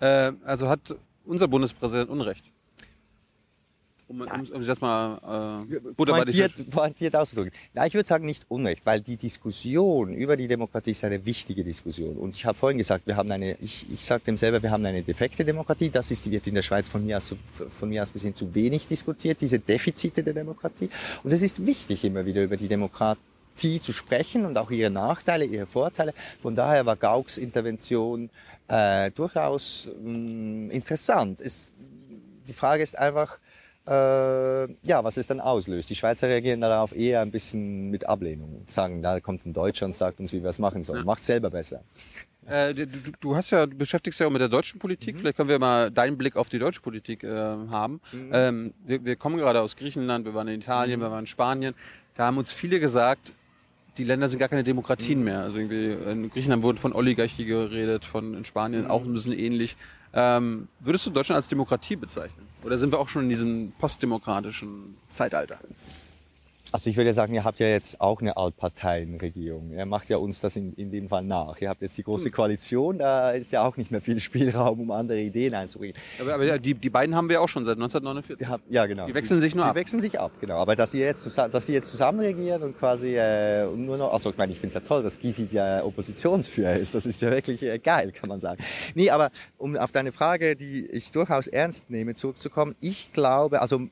[0.00, 2.52] Äh, also hat unser Bundespräsident Unrecht.
[4.08, 7.50] Um, um, um sich das mal äh, pointiert, pointiert auszudrücken.
[7.74, 11.64] Ja, ich würde sagen nicht Unrecht, weil die Diskussion über die Demokratie ist eine wichtige
[11.64, 12.16] Diskussion.
[12.16, 14.86] Und ich habe vorhin gesagt, wir haben eine, ich, ich sage dem selber, wir haben
[14.86, 15.90] eine defekte Demokratie.
[15.90, 17.36] Das ist, die wird in der Schweiz von mir, aus, zu-
[17.68, 20.88] von mir aus gesehen zu wenig diskutiert, diese Defizite der Demokratie.
[21.24, 25.44] Und es ist wichtig, immer wieder über die Demokratie zu sprechen und auch ihre Nachteile,
[25.46, 26.14] ihre Vorteile.
[26.40, 28.30] Von daher war Gauks Intervention
[28.68, 31.40] äh, durchaus mh, interessant.
[31.40, 31.72] Es,
[32.46, 33.38] die Frage ist einfach,
[33.86, 35.90] äh, ja, was es dann auslöst.
[35.90, 38.62] Die Schweizer reagieren darauf eher ein bisschen mit Ablehnung.
[38.66, 41.04] Sagen, da kommt ein Deutscher und sagt uns, wie wir es machen sollen.
[41.04, 41.82] Macht selber besser.
[42.48, 42.86] Äh, du,
[43.20, 45.18] du- hast ja, du beschäftigst ja auch mit der deutschen Politik.
[45.18, 48.00] Vielleicht können wir mal deinen Blick auf die deutsche Politik äh, haben.
[48.32, 51.74] Ähm, wir, wir kommen gerade aus Griechenland, wir waren in Italien, wir waren in Spanien.
[52.14, 53.32] Da haben uns viele gesagt,
[53.98, 55.40] die Länder sind gar keine Demokratien mehr.
[55.40, 59.76] Also irgendwie in Griechenland wurde von Oligarchie geredet, von in Spanien auch ein bisschen ähnlich.
[60.18, 62.46] Ähm, würdest du Deutschland als Demokratie bezeichnen?
[62.64, 65.58] Oder sind wir auch schon in diesem postdemokratischen Zeitalter?
[66.76, 69.72] Also ich würde sagen, ihr habt ja jetzt auch eine Altparteienregierung.
[69.72, 71.58] Ihr macht ja uns das in, in dem Fall nach.
[71.58, 74.90] Ihr habt jetzt die große Koalition, da ist ja auch nicht mehr viel Spielraum, um
[74.90, 75.96] andere Ideen einzubringen.
[76.20, 78.46] Aber, aber die, die beiden haben wir auch schon seit 1949.
[78.46, 79.06] Ihr habt, ja, genau.
[79.06, 79.76] Die wechseln sich nur die ab.
[79.76, 80.58] wechseln sich ab, genau.
[80.58, 84.28] Aber dass, ihr jetzt, dass sie jetzt zusammen regieren und quasi äh, nur noch, also
[84.28, 86.94] ich meine, ich finde es ja toll, dass Gysi der Oppositionsführer ist.
[86.94, 88.62] Das ist ja wirklich äh, geil, kann man sagen.
[88.94, 93.88] Nee, aber um auf deine Frage, die ich durchaus ernst nehme, zurückzukommen, ich glaube, also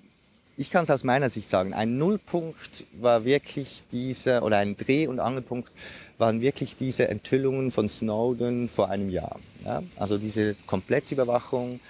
[0.56, 5.06] ich kann es aus meiner Sicht sagen, ein Nullpunkt war wirklich dieser, oder ein Dreh-
[5.06, 5.72] und Angelpunkt
[6.18, 9.38] waren wirklich diese Enthüllungen von Snowden vor einem Jahr.
[9.64, 9.82] Ja?
[9.96, 11.80] Also diese Komplettüberwachung.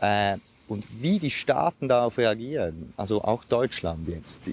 [0.00, 0.38] Äh,
[0.70, 4.48] Und wie die Staaten darauf reagieren, also auch Deutschland jetzt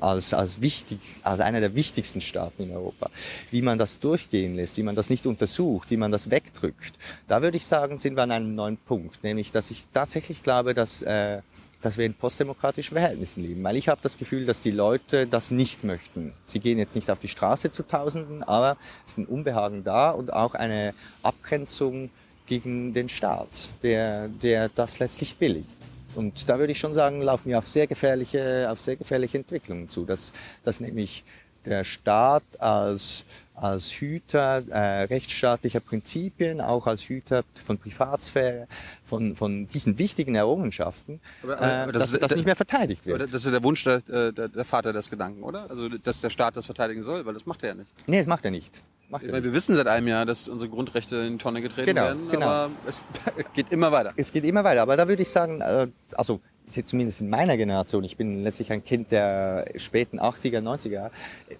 [0.00, 3.08] als, als, wichtig, als einer der wichtigsten Staaten in Europa,
[3.52, 6.94] wie man das durchgehen lässt, wie man das nicht untersucht, wie man das wegdrückt,
[7.28, 10.74] da würde ich sagen, sind wir an einem neuen Punkt, nämlich dass ich tatsächlich glaube,
[10.74, 11.42] dass äh,
[11.82, 13.62] dass wir in postdemokratischen Verhältnissen leben.
[13.62, 16.32] Weil ich habe das Gefühl, dass die Leute das nicht möchten.
[16.46, 20.10] Sie gehen jetzt nicht auf die Straße zu Tausenden, aber es ist ein Unbehagen da
[20.10, 22.10] und auch eine Abgrenzung
[22.46, 23.48] gegen den Staat,
[23.82, 25.68] der, der das letztlich billigt.
[26.14, 29.88] Und da würde ich schon sagen, laufen wir auf sehr gefährliche, auf sehr gefährliche Entwicklungen
[29.88, 31.24] zu, dass, dass nämlich
[31.64, 38.66] der Staat als, als Hüter äh, rechtsstaatlicher Prinzipien, auch als Hüter von Privatsphäre,
[39.04, 43.20] von, von diesen wichtigen Errungenschaften, aber, aber äh, das, dass das nicht mehr verteidigt wird.
[43.20, 45.68] Das ist der Wunsch der, der, der Vater des Gedanken, oder?
[45.70, 47.90] Also, dass der Staat das verteidigen soll, weil das macht er ja nicht.
[48.06, 48.82] Nee, das macht er nicht.
[49.12, 52.02] Macht Weil wir wissen seit einem Jahr, dass unsere Grundrechte in die Tonne getreten genau,
[52.02, 52.46] werden, genau.
[52.46, 53.04] aber es
[53.54, 54.14] geht immer weiter.
[54.16, 58.04] Es geht immer weiter, aber da würde ich sagen, äh, also zumindest in meiner Generation,
[58.04, 61.10] ich bin letztlich ein Kind der späten 80er, 90er,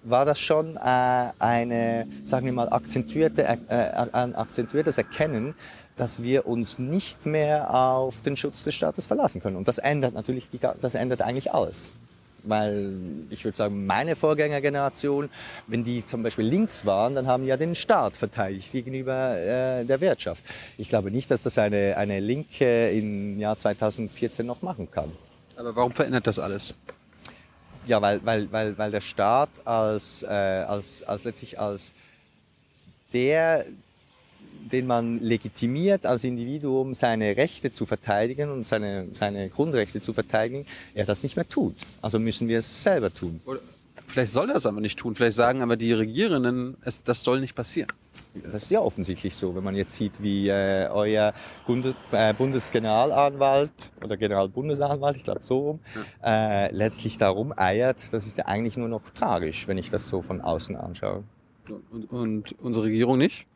[0.03, 0.79] war das schon äh,
[1.37, 3.57] eine, sagen wir mal, akzentuierte, äh,
[4.13, 5.53] ein akzentuiertes Erkennen,
[5.95, 9.57] dass wir uns nicht mehr auf den Schutz des Staates verlassen können.
[9.57, 10.49] Und das ändert natürlich,
[10.81, 11.91] das ändert eigentlich alles
[12.43, 12.93] weil
[13.29, 15.29] ich würde sagen, meine Vorgängergeneration,
[15.67, 19.85] wenn die zum Beispiel links waren, dann haben die ja den Staat verteidigt gegenüber äh,
[19.85, 20.43] der Wirtschaft.
[20.77, 25.11] Ich glaube nicht, dass das eine, eine Linke im Jahr 2014 noch machen kann.
[25.55, 26.73] Aber warum verändert das alles?
[27.85, 31.93] Ja, weil, weil, weil, weil der Staat als, äh, als, als letztlich als
[33.11, 33.65] der,
[34.71, 40.65] den man legitimiert als Individuum, seine Rechte zu verteidigen und seine, seine Grundrechte zu verteidigen,
[40.93, 41.75] er das nicht mehr tut.
[42.01, 43.41] Also müssen wir es selber tun.
[43.45, 43.59] Oder
[44.07, 45.15] vielleicht soll er es aber nicht tun.
[45.15, 47.89] Vielleicht sagen aber die Regierenden, es, das soll nicht passieren.
[48.35, 51.33] Das ist ja offensichtlich so, wenn man jetzt sieht, wie äh, euer
[51.65, 55.79] Bundes äh, Bundesgeneralanwalt oder Generalbundesanwalt, ich glaube so rum,
[56.21, 56.65] ja.
[56.65, 58.13] äh, letztlich darum eiert.
[58.13, 61.23] Das ist ja eigentlich nur noch tragisch, wenn ich das so von außen anschaue.
[61.91, 63.47] Und, und unsere Regierung nicht?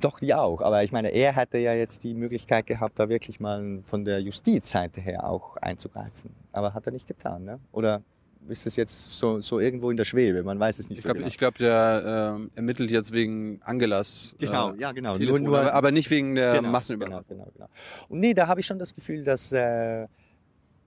[0.00, 0.60] Doch, die auch.
[0.60, 4.20] Aber ich meine, er hätte ja jetzt die Möglichkeit gehabt, da wirklich mal von der
[4.20, 6.30] Justizseite her auch einzugreifen.
[6.52, 7.60] Aber hat er nicht getan, ne?
[7.72, 8.02] Oder
[8.48, 10.42] ist es jetzt so, so irgendwo in der Schwebe?
[10.42, 11.28] Man weiß es nicht ich so glaub, genau.
[11.28, 14.34] Ich glaube, der äh, ermittelt jetzt wegen Angelas.
[14.38, 15.16] Genau, äh, ja, genau.
[15.18, 17.24] Nur, nur, aber, aber nicht wegen der genau, Massenüberwachung.
[17.28, 17.68] Genau, genau, genau.
[18.08, 20.06] Und nee, da habe ich schon das Gefühl, dass äh,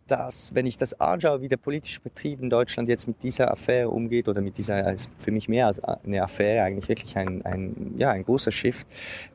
[0.08, 3.90] dass, wenn ich das anschaue, wie der politische Betrieb in Deutschland jetzt mit dieser Affäre
[3.90, 7.96] umgeht oder mit dieser, ist für mich mehr als eine Affäre, eigentlich wirklich ein, ein,
[7.98, 8.88] ja, ein großer Shift,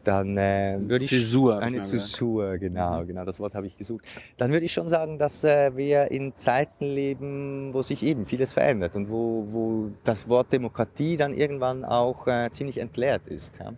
[0.04, 1.10] dann äh, würde ich...
[1.10, 1.60] Zäsur.
[1.60, 4.06] Eine Zäsur, genau, genau, das Wort habe ich gesucht.
[4.36, 8.52] Dann würde ich schon sagen, dass äh, wir in Zeiten leben, wo sich eben vieles
[8.52, 13.58] verändert und wo, wo das Wort Demokratie dann irgendwann auch äh, ziemlich entleert ist.
[13.58, 13.72] Ja.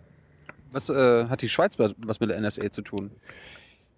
[0.71, 3.11] Was äh, hat die Schweiz was mit der NSA zu tun?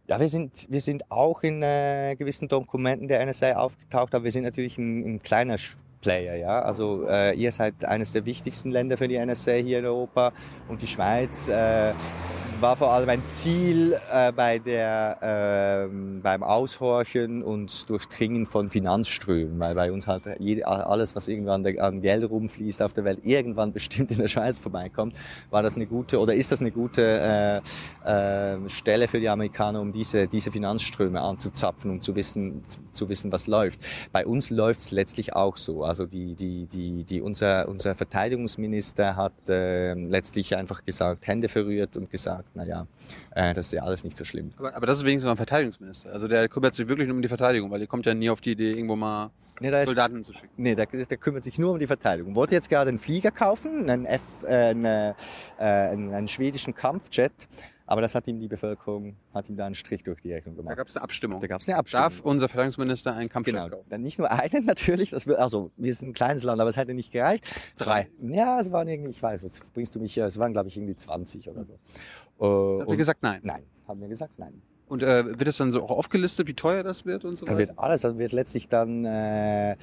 [0.05, 4.31] Ja, wir sind, wir sind auch in äh, gewissen Dokumenten der NSA aufgetaucht, aber wir
[4.31, 5.55] sind natürlich ein, ein kleiner
[6.01, 6.61] Player, ja.
[6.61, 10.33] Also äh, ihr seid eines der wichtigsten Länder für die NSA hier in Europa
[10.67, 11.93] und die Schweiz äh,
[12.63, 19.59] war vor allem ein Ziel äh, bei der, äh, beim Aushorchen und Durchdringen von Finanzströmen,
[19.59, 23.73] weil bei uns halt jede, alles, was irgendwann an, Geld rumfließt auf der Welt, irgendwann
[23.73, 25.17] bestimmt in der Schweiz vorbeikommt,
[25.49, 27.61] war das eine gute oder ist das eine gute
[28.05, 32.61] äh, äh, Stelle für die Amerikaner, um diese, diese Finanzströme anzuzapfen, um zu wissen,
[32.93, 33.81] zu wissen, was läuft.
[34.13, 35.83] Bei uns läuft es letztlich auch so.
[35.83, 41.97] Also die, die, die, die, unser, unser Verteidigungsminister hat äh, letztlich einfach gesagt, Hände verrührt
[41.97, 42.87] und gesagt, naja,
[43.31, 44.51] äh, das ist ja alles nicht so schlimm.
[44.57, 46.11] Aber, aber das ist wenigstens noch ein Verteidigungsminister.
[46.11, 48.41] Also der kümmert sich wirklich nur um die Verteidigung, weil der kommt ja nie auf
[48.41, 50.49] die Idee, irgendwo mal nee, ist, Soldaten zu schicken.
[50.57, 52.35] Nee, der, der, kümmert sich nur um die Verteidigung.
[52.35, 55.15] Wollte jetzt gerade einen Flieger kaufen, einen, F, äh, eine,
[55.57, 57.31] äh, einen, einen schwedischen Kampfjet.
[57.85, 60.71] Aber das hat ihm die Bevölkerung, hat ihm da einen Strich durch die Rechnung gemacht.
[60.71, 61.41] Da gab es eine Abstimmung.
[61.41, 62.03] Da gab es eine Abstimmung.
[62.03, 63.69] Darf unser Verteidigungsminister einen Kampfjet genau.
[63.69, 64.01] kaufen?
[64.01, 66.93] Nicht nur einen natürlich, das wird, also wir sind ein kleines Land, aber es hätte
[66.93, 67.45] nicht gereicht.
[67.77, 68.09] Drei.
[68.21, 70.77] Ja, es waren irgendwie, ich weiß, jetzt bringst du mich hier, es waren glaube ich
[70.77, 71.77] irgendwie 20 oder so.
[72.43, 73.39] Äh, Habt ihr gesagt nein?
[73.43, 74.61] Nein, haben wir gesagt nein.
[74.87, 77.53] Und äh, wird das dann so auch aufgelistet, wie teuer das wird und so weiter?
[77.53, 79.75] Da wird alles, also wird letztlich dann äh,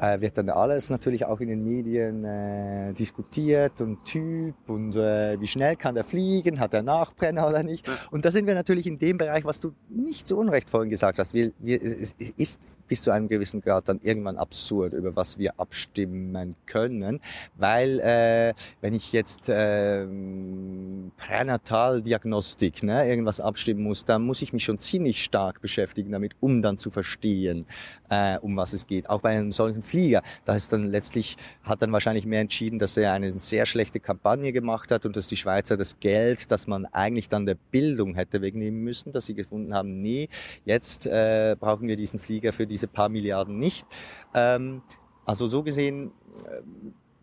[0.00, 5.40] äh, wird dann alles natürlich auch in den Medien äh, diskutiert und Typ und äh,
[5.40, 7.86] wie schnell kann der fliegen, hat er Nachbrenner oder nicht.
[7.86, 7.94] Ja.
[8.10, 11.18] Und da sind wir natürlich in dem Bereich, was du nicht so unrecht vorhin gesagt
[11.18, 11.34] hast.
[11.34, 15.58] Wir, wir, es ist bis zu einem gewissen Grad dann irgendwann absurd, über was wir
[15.60, 17.20] abstimmen können,
[17.56, 20.04] weil äh, wenn ich jetzt äh,
[21.16, 26.62] Pränataldiagnostik, ne, irgendwas abstimmen muss, dann muss ich mich schon ziemlich stark beschäftigen damit, um
[26.62, 27.64] dann zu verstehen,
[28.08, 29.08] äh, um was es geht.
[29.08, 32.96] Auch bei einem solchen Flieger, da ist dann letztlich, hat dann wahrscheinlich mehr entschieden, dass
[32.96, 36.86] er eine sehr schlechte Kampagne gemacht hat und dass die Schweizer das Geld, das man
[36.86, 40.28] eigentlich dann der Bildung hätte wegnehmen müssen, dass sie gefunden haben, nee,
[40.64, 43.86] jetzt äh, brauchen wir diesen Flieger für diese paar Milliarden nicht.
[44.34, 44.82] Ähm,
[45.24, 46.12] also so gesehen
[46.46, 46.62] äh,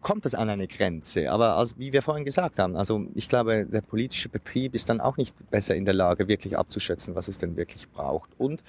[0.02, 1.32] kommt es an eine Grenze.
[1.32, 5.02] Aber als, wie wir vorhin gesagt haben, also ich glaube, der politische Betrieb ist dann
[5.02, 8.30] auch nicht besser in der Lage, wirklich abzuschätzen, was es denn wirklich braucht.
[8.38, 8.64] Und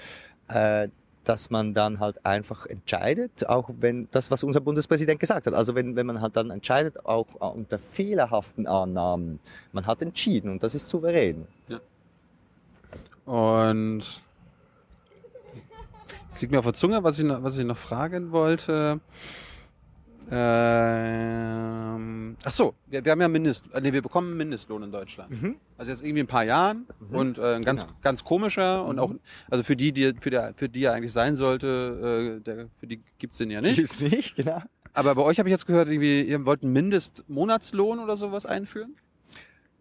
[0.49, 0.89] äh,
[1.29, 5.75] dass man dann halt einfach entscheidet, auch wenn das, was unser Bundespräsident gesagt hat, also
[5.75, 9.39] wenn, wenn man halt dann entscheidet, auch unter fehlerhaften Annahmen,
[9.73, 11.47] man hat entschieden und das ist souverän.
[11.69, 11.81] Ja.
[13.27, 14.23] Und
[16.33, 19.01] es liegt mir auf der Zunge, was ich noch, was ich noch fragen wollte.
[20.31, 21.57] Ähm,
[22.45, 25.31] ach so, wir, wir haben ja Mindest, äh, nee, wir bekommen Mindestlohn in Deutschland.
[25.31, 25.57] Mhm.
[25.79, 27.17] Also jetzt irgendwie ein paar Jahren mhm.
[27.17, 27.97] und äh, ganz genau.
[28.03, 29.03] ganz komischer und mhm.
[29.03, 29.15] auch
[29.49, 32.87] also für die die für der für die er eigentlich sein sollte, äh, der, für
[32.87, 33.77] die gibt's den ja nicht.
[33.77, 34.61] Gibt's nicht, genau.
[34.93, 38.97] Aber bei euch habe ich jetzt gehört, irgendwie ihr wollt einen Mindestmonatslohn oder sowas einführen?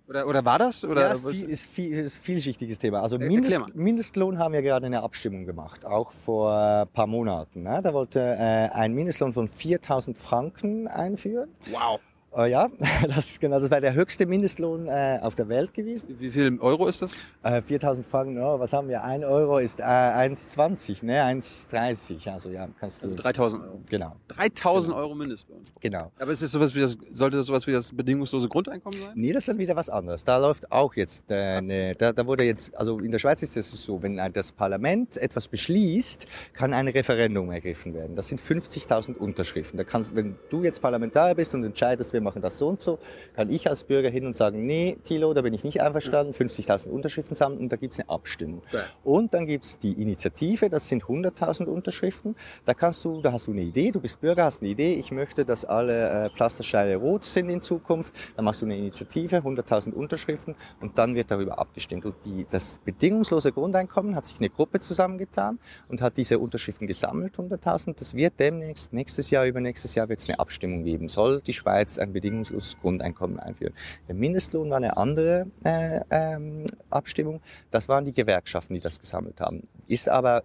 [0.07, 0.85] Oder, oder war das?
[0.85, 3.01] Oder ja, ist, viel, ist, viel, ist vielschichtiges Thema.
[3.01, 7.63] Also äh, Mindest, Mindestlohn haben wir gerade eine Abstimmung gemacht, auch vor ein paar Monaten.
[7.63, 7.81] Ne?
[7.83, 11.49] Da wollte äh, ein Mindestlohn von 4000 Franken einführen.
[11.71, 11.99] Wow.
[12.37, 12.69] Äh, ja,
[13.07, 16.15] das, genau, das war der höchste Mindestlohn äh, auf der Welt gewesen.
[16.19, 17.13] Wie viel Euro ist das?
[17.41, 19.03] Äh, 4000 Franken, oh, was haben wir?
[19.03, 21.23] Ein Euro ist äh, 1,20, ne?
[21.23, 22.31] 1,30.
[22.31, 23.07] Also ja, kannst du.
[23.07, 23.79] Also 3000 Euro.
[23.89, 24.15] Genau.
[24.27, 25.03] 3000 genau.
[25.03, 25.61] Euro Mindestlohn.
[25.79, 26.11] Genau.
[26.19, 29.11] Aber ist das sowas wie das, sollte das sowas wie das bedingungslose Grundeinkommen sein?
[29.15, 30.23] Nee, das ist dann wieder was anderes.
[30.23, 33.57] Da läuft auch jetzt, äh, ne, da, da wurde jetzt, also in der Schweiz ist
[33.57, 38.15] es so, wenn das Parlament etwas beschließt, kann ein Referendum ergriffen werden.
[38.15, 39.77] Das sind 50.000 Unterschriften.
[39.77, 42.99] Da kannst, wenn du jetzt Parlamentarier bist und entscheidest, wir machen das so und so,
[43.35, 46.89] kann ich als Bürger hin und sagen, nee, Thilo, da bin ich nicht einverstanden, 50.000
[46.89, 48.61] Unterschriften sammeln und da gibt es eine Abstimmung.
[48.67, 48.83] Okay.
[49.03, 52.35] Und dann gibt es die Initiative, das sind 100.000 Unterschriften.
[52.65, 55.11] Da kannst du, da hast du eine Idee, du bist Bürger, hast eine Idee, ich
[55.11, 58.13] möchte, dass alle äh, Pflastersteine rot sind in Zukunft.
[58.35, 62.05] Dann machst du eine Initiative, 100.000 Unterschriften und dann wird darüber abgestimmt.
[62.05, 67.37] Und die, das bedingungslose Grundeinkommen hat sich eine Gruppe zusammengetan und hat diese Unterschriften gesammelt,
[67.37, 67.95] 100.000.
[67.97, 71.07] Das wird demnächst, nächstes Jahr, übernächstes Jahr wird es eine Abstimmung geben.
[71.07, 73.73] Soll die Schweiz ein bedingungsloses Grundeinkommen einführen.
[74.07, 77.41] Der Mindestlohn war eine andere äh, ähm, Abstimmung.
[77.71, 79.67] Das waren die Gewerkschaften, die das gesammelt haben.
[79.87, 80.43] Ist aber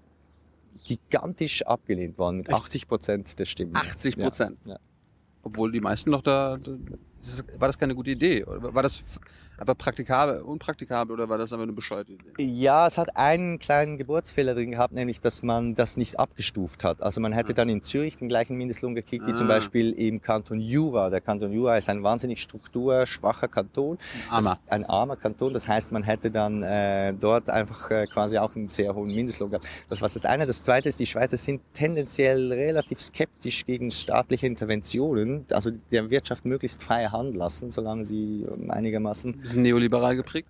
[0.84, 3.76] gigantisch abgelehnt worden mit 80 Prozent der Stimmen.
[3.76, 4.58] 80 Prozent?
[4.64, 4.78] Ja, ja.
[5.42, 6.58] Obwohl die meisten noch da,
[7.58, 8.44] war das keine gute Idee?
[8.46, 9.02] War das
[9.58, 12.42] einfach praktikabel, unpraktikabel oder war das einfach eine bescheuerte Idee?
[12.42, 17.02] Ja, es hat einen kleinen Geburtsfehler drin gehabt, nämlich, dass man das nicht abgestuft hat.
[17.02, 17.54] Also man hätte ah.
[17.54, 19.36] dann in Zürich den gleichen Mindestlohn gekriegt, wie ah.
[19.36, 21.10] zum Beispiel im Kanton Jura.
[21.10, 23.98] Der Kanton Jura ist ein wahnsinnig strukturschwacher Kanton.
[24.30, 24.58] Armer.
[24.68, 25.52] Ein armer Kanton.
[25.52, 29.50] Das heißt, man hätte dann äh, dort einfach äh, quasi auch einen sehr hohen Mindestlohn
[29.50, 29.66] gehabt.
[29.88, 30.46] Das war das eine.
[30.46, 36.44] Das zweite ist, die Schweizer sind tendenziell relativ skeptisch gegen staatliche Interventionen, also der Wirtschaft
[36.44, 40.48] möglichst freie Hand lassen, solange sie einigermaßen bisschen neoliberal geprägt?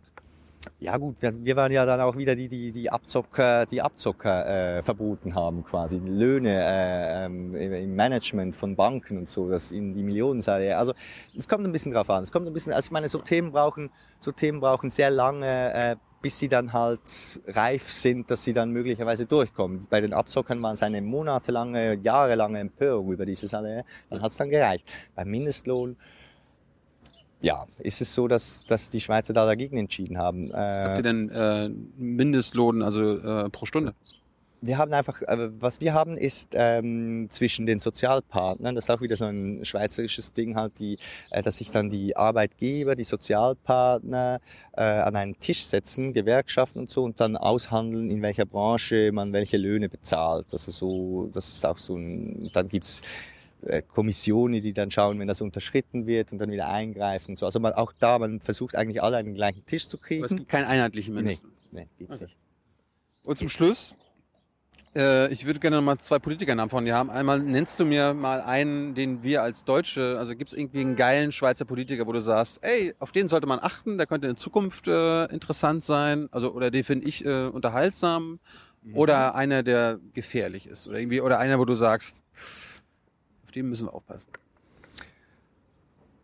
[0.78, 4.78] Ja gut, wir, wir, waren ja dann auch wieder die, die, die Abzocker, die Abzocker
[4.78, 9.94] äh, verboten haben, quasi Löhne äh, ähm, im Management von Banken und so, das in
[9.94, 10.76] die Millionen sei.
[10.76, 10.92] Also
[11.36, 12.22] es kommt ein bisschen drauf an.
[12.22, 13.90] Es kommt ein bisschen, also ich meine, so Themen brauchen,
[14.20, 18.70] so Themen brauchen sehr lange, äh, bis sie dann halt reif sind, dass sie dann
[18.70, 19.88] möglicherweise durchkommen.
[19.90, 23.84] Bei den Abzockern waren es eine monatelange, jahrelange Empörung über diese Sache.
[24.08, 24.88] Dann hat es dann gereicht.
[25.16, 25.96] Beim Mindestlohn
[27.42, 30.50] ja, ist es so, dass, dass die Schweizer da dagegen entschieden haben.
[30.50, 31.68] Äh, Habt ihr denn äh,
[31.98, 33.94] Mindestlohn, also äh, pro Stunde?
[34.64, 39.00] Wir haben einfach, äh, was wir haben, ist ähm, zwischen den Sozialpartnern, das ist auch
[39.00, 40.98] wieder so ein schweizerisches Ding halt, die,
[41.30, 44.40] äh, dass sich dann die Arbeitgeber, die Sozialpartner
[44.76, 49.32] äh, an einen Tisch setzen, Gewerkschaften und so, und dann aushandeln, in welcher Branche man
[49.32, 50.46] welche Löhne bezahlt.
[50.52, 53.00] Also so, das ist auch so ein, dann gibt's
[53.82, 57.36] Kommissionen, die dann schauen, wenn das unterschritten wird und dann wieder eingreifen.
[57.36, 57.46] So.
[57.46, 60.22] Also man, auch da, man versucht eigentlich alle an den gleichen Tisch zu kriegen.
[60.22, 61.52] Aber es gibt keinen einheitlichen Mindestlohn?
[61.70, 62.24] Nee, nee gibt's okay.
[62.24, 62.38] nicht.
[63.24, 63.94] Und zum Schluss,
[64.94, 67.08] äh, ich würde gerne noch mal zwei Politikernamen von dir haben.
[67.10, 70.96] Einmal nennst du mir mal einen, den wir als Deutsche, also gibt es irgendwie einen
[70.96, 74.36] geilen Schweizer Politiker, wo du sagst, ey, auf den sollte man achten, der könnte in
[74.36, 78.40] Zukunft äh, interessant sein, also oder den finde ich äh, unterhaltsam,
[78.82, 78.96] mhm.
[78.96, 82.22] oder einer, der gefährlich ist, oder irgendwie, oder einer, wo du sagst,
[83.52, 84.26] dem müssen wir aufpassen.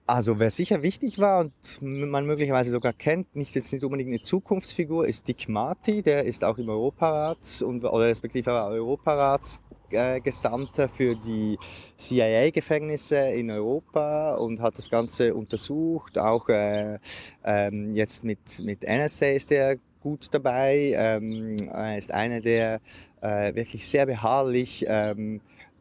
[0.06, 1.52] Also wer sicher wichtig war und
[1.82, 6.44] man möglicherweise sogar kennt, nicht jetzt nicht unbedingt eine Zukunftsfigur, ist Dick Marty, der ist
[6.44, 9.60] auch im Europarat und oder respektive Europarats
[9.90, 11.58] Sondergesandter für die
[11.96, 16.18] CIA-Gefängnisse in Europa und hat das Ganze untersucht.
[16.18, 16.98] Auch äh,
[17.44, 20.92] ähm, jetzt mit, mit NSA ist er gut dabei.
[20.96, 22.80] Ähm, er ist einer, der
[23.20, 25.40] äh, wirklich sehr beharrlich ähm,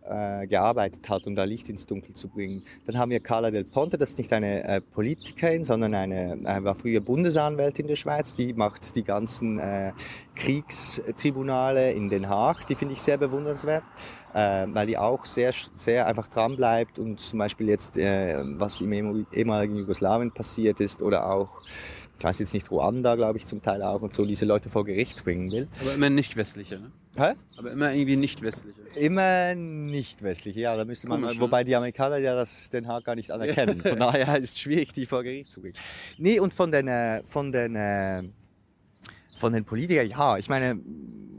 [0.10, 2.64] äh, gearbeitet hat, um da Licht ins Dunkel zu bringen.
[2.86, 6.64] Dann haben wir Carla Del Ponte, das ist nicht eine äh, Politikerin, sondern eine, äh,
[6.64, 9.92] war früher Bundesanwältin der Schweiz, die macht die ganzen äh,
[10.36, 13.84] Kriegstribunale in Den Haag, die finde ich sehr bewundernswert,
[14.34, 19.26] äh, weil die auch sehr, sehr einfach dran bleibt und zum Beispiel jetzt, was im
[19.32, 21.50] ehemaligen Jugoslawien passiert ist oder auch
[22.18, 24.86] ich weiß jetzt nicht, Ruanda, glaube ich, zum Teil auch und so, diese Leute vor
[24.86, 25.68] Gericht bringen will.
[25.82, 26.92] Aber immer nicht westliche, ne?
[27.16, 27.34] Hä?
[27.58, 28.80] Aber immer irgendwie nicht westliche.
[28.96, 31.42] Immer nicht westliche, ja, da müsste man, Komisch, ne?
[31.42, 33.82] wobei die Amerikaner ja das Den Haag gar nicht anerkennen.
[33.86, 35.76] Von daher ist es schwierig, die vor Gericht zu bringen.
[36.18, 38.24] Nee, und von den, äh, von den, äh,
[39.38, 40.80] von den Politikern, ja, ich meine,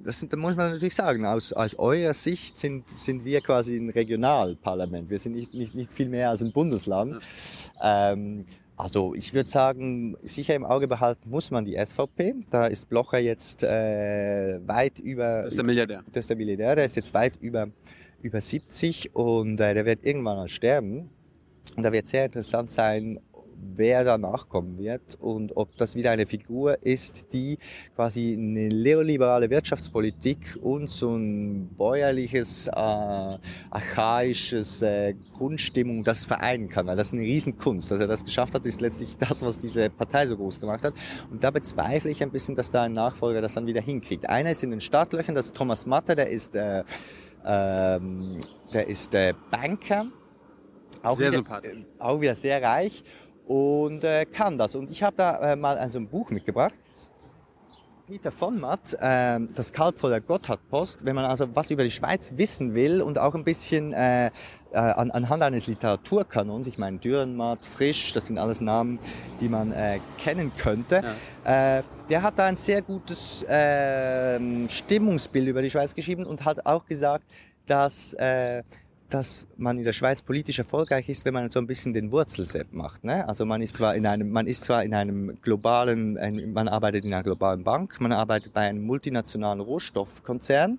[0.05, 3.76] das sind, da muss man natürlich sagen, aus, aus eurer Sicht sind, sind wir quasi
[3.76, 5.11] ein Regionalparlament.
[5.11, 7.20] Wir sind nicht, nicht, nicht viel mehr als ein Bundesland.
[7.83, 8.47] Ähm,
[8.79, 12.37] also ich würde sagen, sicher im Auge behalten muss man die SVP.
[12.51, 15.43] Da ist Blocher jetzt äh, weit über...
[15.43, 16.05] Das ist der Milliardär.
[16.12, 17.68] Das ist der Milliardär, der ist jetzt weit über,
[18.22, 21.11] über 70 und äh, der wird irgendwann sterben.
[21.76, 23.18] Und da wird sehr interessant sein,
[23.61, 27.59] wer danach kommen wird und ob das wieder eine Figur ist, die
[27.95, 32.71] quasi eine neoliberale Wirtschaftspolitik und so ein bäuerliches, äh,
[33.71, 36.87] archaisches äh, Grundstimmung das vereinen kann.
[36.87, 37.91] Weil das ist eine Riesenkunst.
[37.91, 40.95] Dass er das geschafft hat, ist letztlich das, was diese Partei so groß gemacht hat.
[41.31, 44.29] Und da bezweifle ich ein bisschen, dass da ein Nachfolger das dann wieder hinkriegt.
[44.29, 46.85] Einer ist in den Startlöchern, das ist Thomas Matter, der ist, äh,
[47.45, 48.39] ähm,
[48.73, 50.07] der ist äh, Banker.
[51.03, 51.79] Auch Sehr sympathisch.
[51.79, 53.05] äh, auch wieder sehr reich
[53.49, 54.74] und äh, kann das.
[54.74, 56.74] Und ich habe da äh, mal also ein Buch mitgebracht.
[58.07, 61.90] Peter von Matt, äh, das Kalb vor der Gotthardpost, wenn man also was über die
[61.90, 64.30] Schweiz wissen will und auch ein bisschen äh, äh,
[64.76, 68.99] an, anhand eines Literaturkanons, ich meine Dürrenmatt, Frisch, das sind alles Namen,
[69.40, 71.03] die man äh, kennen könnte,
[71.44, 74.38] äh, der hat da ein sehr gutes äh,
[74.68, 77.24] Stimmungsbild über die Schweiz geschrieben und hat auch gesagt,
[77.66, 78.62] dass äh,
[79.11, 82.73] dass man in der Schweiz politisch erfolgreich ist, wenn man so ein bisschen den Wurzelsepp
[82.73, 83.05] macht.
[83.05, 83.27] Ne?
[83.27, 87.05] Also man ist zwar in einem, man ist zwar in einem globalen, ein- man arbeitet
[87.05, 90.79] in einer globalen Bank, man arbeitet bei einem multinationalen Rohstoffkonzern,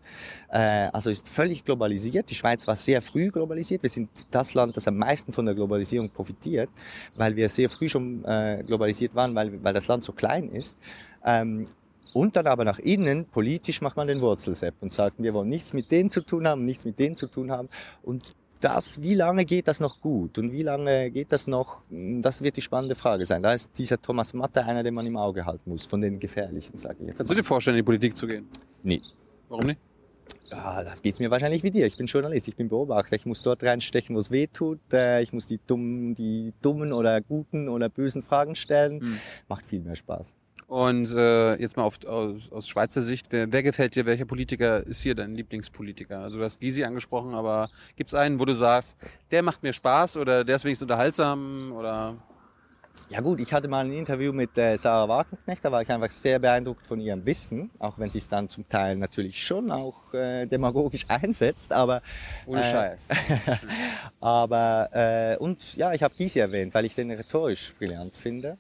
[0.49, 2.29] äh, also ist völlig globalisiert.
[2.29, 3.81] Die Schweiz war sehr früh globalisiert.
[3.83, 6.69] Wir sind das Land, das am meisten von der Globalisierung profitiert,
[7.15, 10.75] weil wir sehr früh schon äh, globalisiert waren, weil, weil das Land so klein ist.
[11.25, 11.67] Ähm,
[12.13, 15.73] und dann aber nach innen, politisch macht man den Wurzelsepp und sagt, wir wollen nichts
[15.73, 17.69] mit denen zu tun haben, nichts mit denen zu tun haben.
[18.03, 22.41] Und das, wie lange geht das noch gut und wie lange geht das noch, das
[22.41, 23.41] wird die spannende Frage sein.
[23.41, 26.77] Da ist dieser Thomas Matter einer, den man im Auge halten muss, von den gefährlichen,
[26.77, 27.17] sage ich jetzt.
[27.17, 28.47] Kannst du dir vorstellen, in die Politik zu gehen?
[28.83, 29.01] Nee.
[29.47, 29.79] Warum nicht?
[30.51, 31.85] Ja, da geht's mir wahrscheinlich wie dir.
[31.85, 33.15] Ich bin Journalist, ich bin Beobachter.
[33.15, 34.79] Ich muss dort reinstechen, wo es weh tut.
[34.91, 38.99] Äh, Ich muss die dummen, die dummen oder guten oder bösen Fragen stellen.
[38.99, 39.19] Hm.
[39.47, 40.35] Macht viel mehr Spaß.
[40.69, 44.85] Und äh, jetzt mal auf, aus, aus Schweizer Sicht, wer, wer gefällt dir, welcher Politiker
[44.85, 46.19] ist hier dein Lieblingspolitiker?
[46.19, 48.95] Also du hast Gysi angesprochen, aber gibt es einen, wo du sagst,
[49.31, 52.17] der macht mir Spaß oder der ist wenigstens unterhaltsam oder
[53.09, 56.11] Ja gut, ich hatte mal ein Interview mit äh, Sarah Wagenknecht, da war ich einfach
[56.11, 60.13] sehr beeindruckt von ihrem Wissen, auch wenn sie es dann zum Teil natürlich schon auch
[60.13, 62.03] äh, demagogisch einsetzt, aber
[62.45, 63.01] ohne Äh, Scheiß?
[64.19, 68.59] aber äh, und ja, ich habe Gysi erwähnt, weil ich den rhetorisch brillant finde.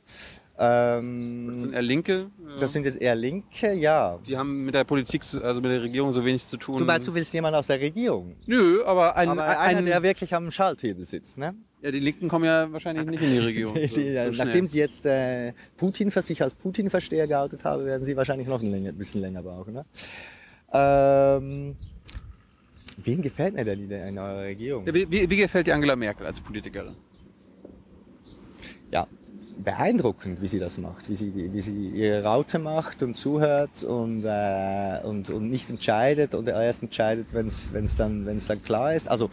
[0.61, 2.13] Ähm, Das sind eher Linke.
[2.13, 4.19] äh, das sind jetzt eher Linke, ja.
[4.27, 6.77] die haben mit der Politik, so- also mit der Regierung so wenig zu tun.
[6.77, 10.03] Du meinst, du willst jemanden aus der Regierung, Nö, aber ein, aber ein, einer, der
[10.03, 11.55] wirklich am Schalthebel sitzt, ne?
[11.81, 13.73] ja, die Linken kommen ja wahrscheinlich nicht in die Regierung.
[13.75, 14.31] so, Die, so schnell.
[14.33, 18.61] nachdem sie jetzt äh, Putin für sich als Putin-Versteher geoutet haben, werden sie wahrscheinlich noch
[18.61, 19.73] ein, länger, ein bisschen länger brauchen.
[19.75, 19.85] Ne?
[20.73, 21.77] Ähm,
[23.01, 24.85] wen gefällt mir denn in, eurer Regierung?
[24.85, 26.95] ja, wie, wie, wie gefällt dir Angela Merkel als Politikerin?
[28.91, 29.07] Ja,
[29.63, 34.23] beeindruckend, wie sie das macht, wie sie, wie sie ihre Raute macht und zuhört und,
[34.25, 39.09] äh, und, und nicht entscheidet und erst entscheidet, wenn es dann, dann klar ist.
[39.09, 39.29] Also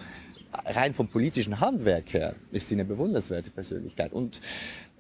[0.64, 4.12] rein vom politischen Handwerk her ist sie eine bewundernswerte Persönlichkeit.
[4.12, 4.40] Und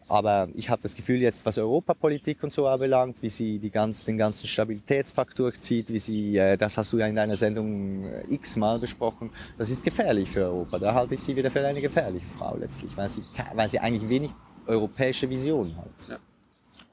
[0.08, 4.04] aber ich habe das Gefühl jetzt, was Europapolitik und so anbelangt, wie sie die ganz,
[4.04, 8.22] den ganzen Stabilitätspakt durchzieht, wie sie, äh, das hast du ja in deiner Sendung äh,
[8.30, 10.78] x-mal besprochen, das ist gefährlich für Europa.
[10.78, 13.24] Da halte ich sie wieder für eine gefährliche Frau letztlich, weil sie,
[13.54, 14.30] weil sie eigentlich wenig
[14.66, 16.20] europäische Vision hat.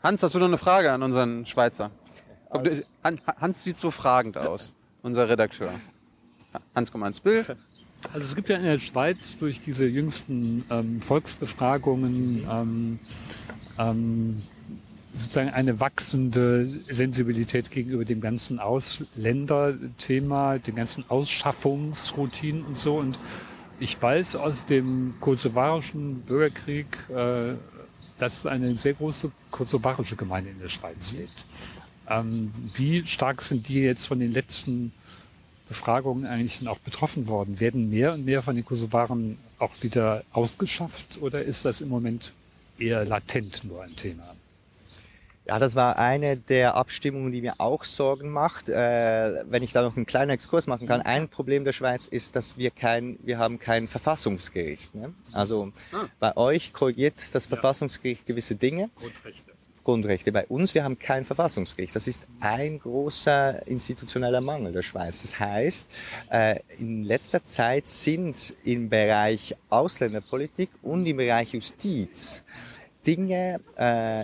[0.02, 1.92] Hans, hast du noch eine Frage an unseren Schweizer?
[2.50, 5.72] Komm, Alles- du- Han- Hans sieht so fragend aus, unser Redakteur.
[6.76, 7.56] Hans, komm mal ins Bild.
[8.12, 13.00] Also es gibt ja in der Schweiz durch diese jüngsten ähm, Volksbefragungen ähm,
[13.80, 14.42] ähm,
[15.14, 22.98] sozusagen eine wachsende Sensibilität gegenüber dem ganzen Ausländerthema, den ganzen Ausschaffungsroutinen und so.
[22.98, 23.18] Und
[23.80, 27.54] ich weiß aus dem kosovarischen Bürgerkrieg, äh,
[28.20, 31.46] dass eine sehr große kosovarische Gemeinde in der Schweiz lebt.
[32.10, 34.94] Ähm, wie stark sind die jetzt von den letzten
[35.68, 37.60] Befragungen eigentlich auch betroffen worden?
[37.60, 42.34] Werden mehr und mehr von den Kosovaren auch wieder ausgeschafft oder ist das im Moment
[42.78, 44.36] eher latent nur ein Thema?
[45.46, 48.70] Ja, das war eine der Abstimmungen, die mir auch Sorgen macht.
[48.70, 52.36] Äh, wenn ich da noch einen kleinen Exkurs machen kann, ein Problem der Schweiz ist,
[52.36, 54.96] dass wir kein, wir haben kein Verfassungsgericht.
[54.96, 55.14] Ne?
[55.34, 56.06] Also ah.
[56.20, 58.90] bei euch korrigiert das Verfassungsgericht gewisse Dinge.
[58.96, 59.52] Grundrechte.
[59.84, 60.32] Grundrechte.
[60.32, 61.94] Bei uns, wir haben kein Verfassungsgericht.
[61.94, 65.24] Das ist ein großer institutioneller Mangel der Schweiz.
[65.24, 65.86] Das heißt,
[66.30, 72.44] äh, in letzter Zeit sind im Bereich Ausländerpolitik und im Bereich Justiz
[73.06, 74.24] Dinge äh,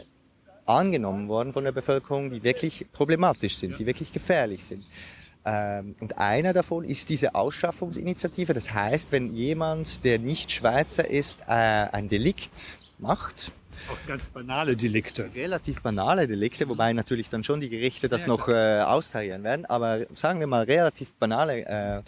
[0.70, 4.86] angenommen worden von der Bevölkerung, die wirklich problematisch sind, die wirklich gefährlich sind.
[5.46, 8.54] Ähm, und einer davon ist diese Ausschaffungsinitiative.
[8.54, 13.52] Das heißt, wenn jemand, der nicht Schweizer ist, äh, ein Delikt macht,
[13.92, 15.30] auch ganz banale Delikte.
[15.34, 19.66] Relativ banale Delikte, wobei natürlich dann schon die Gerichte das ja, noch äh, austarieren werden.
[19.66, 22.02] Aber sagen wir mal relativ banale äh,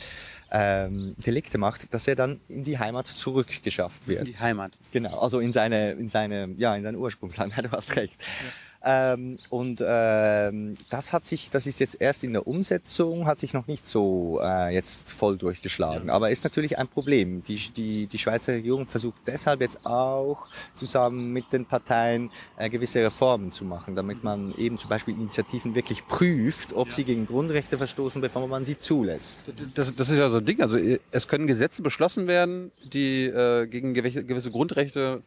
[0.52, 4.28] ähm, Delikte macht, dass er dann in die Heimat zurückgeschafft wird.
[4.28, 4.74] In die Heimat.
[4.92, 7.54] Genau, also in seine, in seine, ja, in sein Ursprungsland.
[7.64, 8.22] du hast recht.
[8.22, 8.52] Ja.
[8.84, 13.54] Ähm, und ähm, das hat sich, das ist jetzt erst in der Umsetzung, hat sich
[13.54, 16.08] noch nicht so äh, jetzt voll durchgeschlagen.
[16.08, 16.14] Ja.
[16.14, 17.44] Aber ist natürlich ein Problem.
[17.44, 23.04] Die, die, die Schweizer Regierung versucht deshalb jetzt auch zusammen mit den Parteien äh, gewisse
[23.04, 26.94] Reformen zu machen, damit man eben zum Beispiel Initiativen wirklich prüft, ob ja.
[26.94, 29.44] sie gegen Grundrechte verstoßen, bevor man sie zulässt.
[29.76, 30.60] Das, das ist ja so ein Ding.
[30.62, 30.80] Also
[31.12, 35.22] es können Gesetze beschlossen werden, die äh, gegen gewisse Grundrechte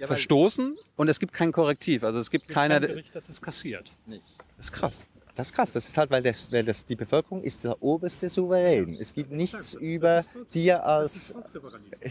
[0.00, 2.04] ja, verstoßen und es gibt kein Korrektiv.
[2.04, 2.80] Also es gibt, es gibt keiner.
[2.80, 3.92] Kein Gericht, das ist kassiert.
[4.06, 4.20] Nee.
[4.56, 4.94] Das ist krass.
[5.34, 5.72] Das ist krass.
[5.72, 8.96] Das ist halt, weil, das, weil das, die Bevölkerung ist der oberste Souverän.
[9.00, 10.24] Es gibt nichts das über
[10.54, 11.34] dir als.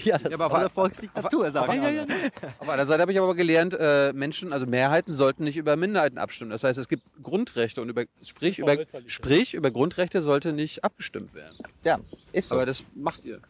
[0.03, 2.07] Ja, das ja, aber, ist Volksdiktatur, aber, sagen aber, ja, ja.
[2.59, 6.19] Auf einer Seite habe ich aber gelernt, äh, Menschen, also Mehrheiten sollten nicht über Minderheiten
[6.19, 6.51] abstimmen.
[6.51, 8.77] Das heißt, es gibt Grundrechte und über, sprich, über,
[9.07, 11.57] sprich, über Grundrechte sollte nicht abgestimmt werden.
[11.83, 11.99] Ja,
[12.33, 12.55] ist so.
[12.55, 13.41] Aber das macht ihr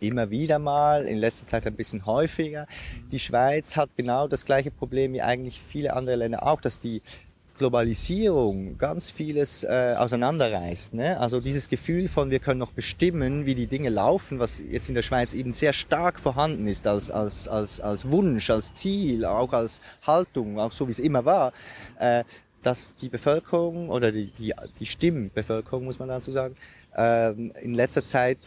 [0.00, 2.66] immer wieder mal, in letzter Zeit ein bisschen häufiger.
[3.12, 7.02] Die Schweiz hat genau das gleiche Problem wie eigentlich viele andere Länder auch, dass die
[7.60, 10.94] Globalisierung ganz vieles äh, auseinanderreißt.
[10.94, 11.20] Ne?
[11.20, 14.94] Also dieses Gefühl von, wir können noch bestimmen, wie die Dinge laufen, was jetzt in
[14.94, 19.52] der Schweiz eben sehr stark vorhanden ist als, als, als, als Wunsch, als Ziel, auch
[19.52, 21.52] als Haltung, auch so wie es immer war,
[21.98, 22.24] äh,
[22.62, 26.56] dass die Bevölkerung oder die, die, die Stimmbevölkerung, muss man dazu sagen,
[26.96, 28.38] äh, in letzter Zeit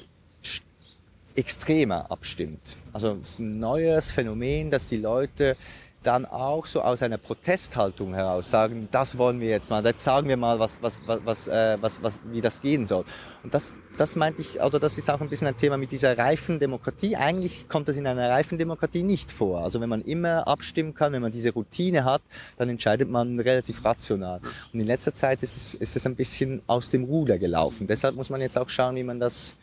[1.35, 2.77] extremer abstimmt.
[2.91, 5.57] Also es ist ein neues Phänomen, dass die Leute
[6.03, 10.27] dann auch so aus einer Protesthaltung heraus sagen, das wollen wir jetzt mal, jetzt sagen
[10.27, 13.05] wir mal, was, was, was, was, äh, was, was, wie das gehen soll.
[13.43, 16.17] Und das, das meinte ich, oder das ist auch ein bisschen ein Thema mit dieser
[16.17, 17.15] reifen Demokratie.
[17.15, 19.63] Eigentlich kommt das in einer reifen Demokratie nicht vor.
[19.63, 22.21] Also wenn man immer abstimmen kann, wenn man diese Routine hat,
[22.57, 24.41] dann entscheidet man relativ rational.
[24.73, 27.87] Und in letzter Zeit ist es, ist es ein bisschen aus dem Ruder gelaufen.
[27.87, 29.55] Deshalb muss man jetzt auch schauen, wie man das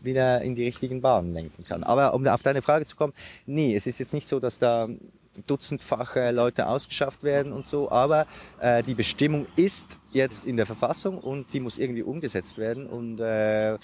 [0.00, 1.82] wieder in die richtigen Bahnen lenken kann.
[1.84, 3.12] Aber um auf deine Frage zu kommen,
[3.46, 4.88] nee, es ist jetzt nicht so, dass da
[5.46, 8.26] dutzendfache Leute ausgeschafft werden und so, aber
[8.60, 13.20] äh, die Bestimmung ist jetzt in der Verfassung und die muss irgendwie umgesetzt werden und
[13.20, 13.78] äh,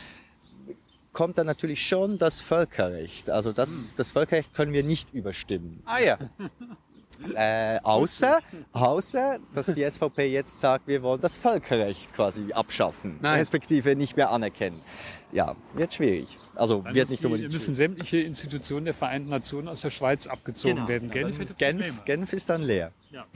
[1.12, 3.30] kommt dann natürlich schon das Völkerrecht.
[3.30, 3.94] Also das, hm.
[3.96, 5.82] das Völkerrecht können wir nicht überstimmen.
[5.86, 6.18] Ah ja.
[7.34, 8.40] Äh, außer,
[8.72, 13.38] außer, dass die SVP jetzt sagt, wir wollen das Völkerrecht quasi abschaffen, Nein.
[13.38, 14.80] respektive nicht mehr anerkennen.
[15.32, 16.38] Ja, wird schwierig.
[16.54, 17.52] Also dann wird nicht unbedingt.
[17.52, 20.88] müssen sämtliche Institutionen der Vereinten Nationen aus der Schweiz abgezogen genau.
[20.88, 21.10] werden.
[21.10, 22.92] Genf, Genf, Genf, ist dann leer.
[23.10, 23.26] Ja.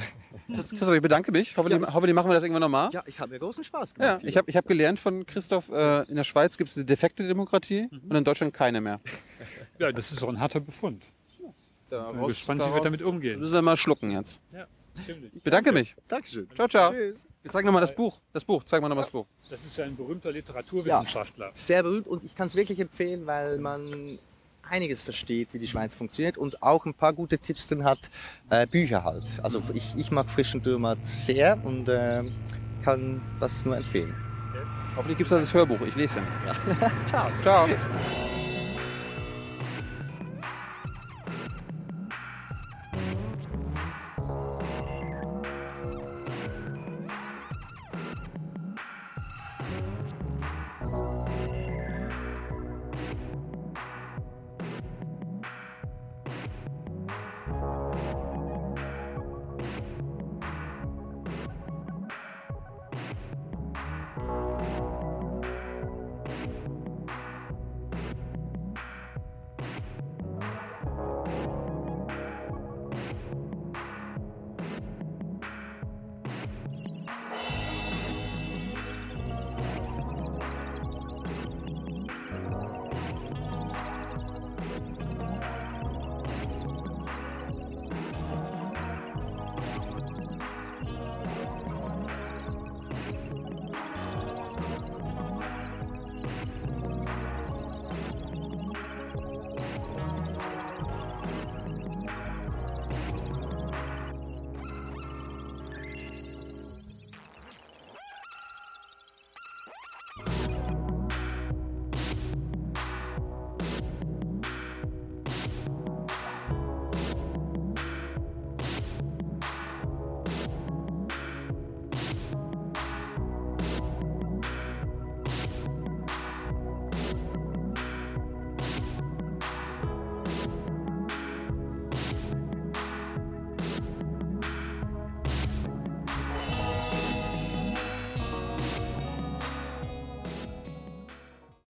[0.46, 1.56] Christoph, ich bedanke mich.
[1.56, 1.78] Hoffe, ja.
[1.78, 2.90] machen wir das irgendwann nochmal.
[2.92, 4.22] Ja, ich habe mir großen Spaß gemacht.
[4.22, 6.84] Ja, ich habe ich hab gelernt von Christoph, äh, in der Schweiz gibt es eine
[6.84, 8.10] defekte Demokratie mhm.
[8.10, 9.00] und in Deutschland keine mehr.
[9.78, 11.06] Ja, das ist auch ein harter Befund.
[11.90, 13.40] Daraus, bin gespannt, wie wir damit umgehen.
[13.40, 14.40] Müssen wir mal schlucken jetzt.
[14.52, 14.66] Ja,
[15.02, 15.34] ziemlich.
[15.34, 15.94] Ich bedanke mich.
[16.06, 16.48] Dankeschön.
[16.54, 16.90] Ciao, ciao.
[16.92, 17.26] Tschüss.
[17.42, 18.20] Jetzt zeig nochmal das Buch.
[18.32, 19.26] Das Buch, zeig mal nochmal das Buch.
[19.48, 21.46] Das ist ja ein berühmter Literaturwissenschaftler.
[21.46, 24.18] Ja, sehr berühmt und ich kann es wirklich empfehlen, weil man
[24.68, 27.98] einiges versteht, wie die Schweiz funktioniert und auch ein paar gute Tipps drin hat,
[28.50, 29.40] äh, Bücher halt.
[29.42, 32.24] Also ich, ich mag Frischen Dürmat sehr und äh,
[32.82, 34.14] kann das nur empfehlen.
[34.50, 34.62] Okay.
[34.96, 36.90] Hoffentlich gibt es das Hörbuch, ich lese ja.
[37.06, 37.30] Ciao.
[37.42, 37.68] Ciao.
[49.70, 50.07] love.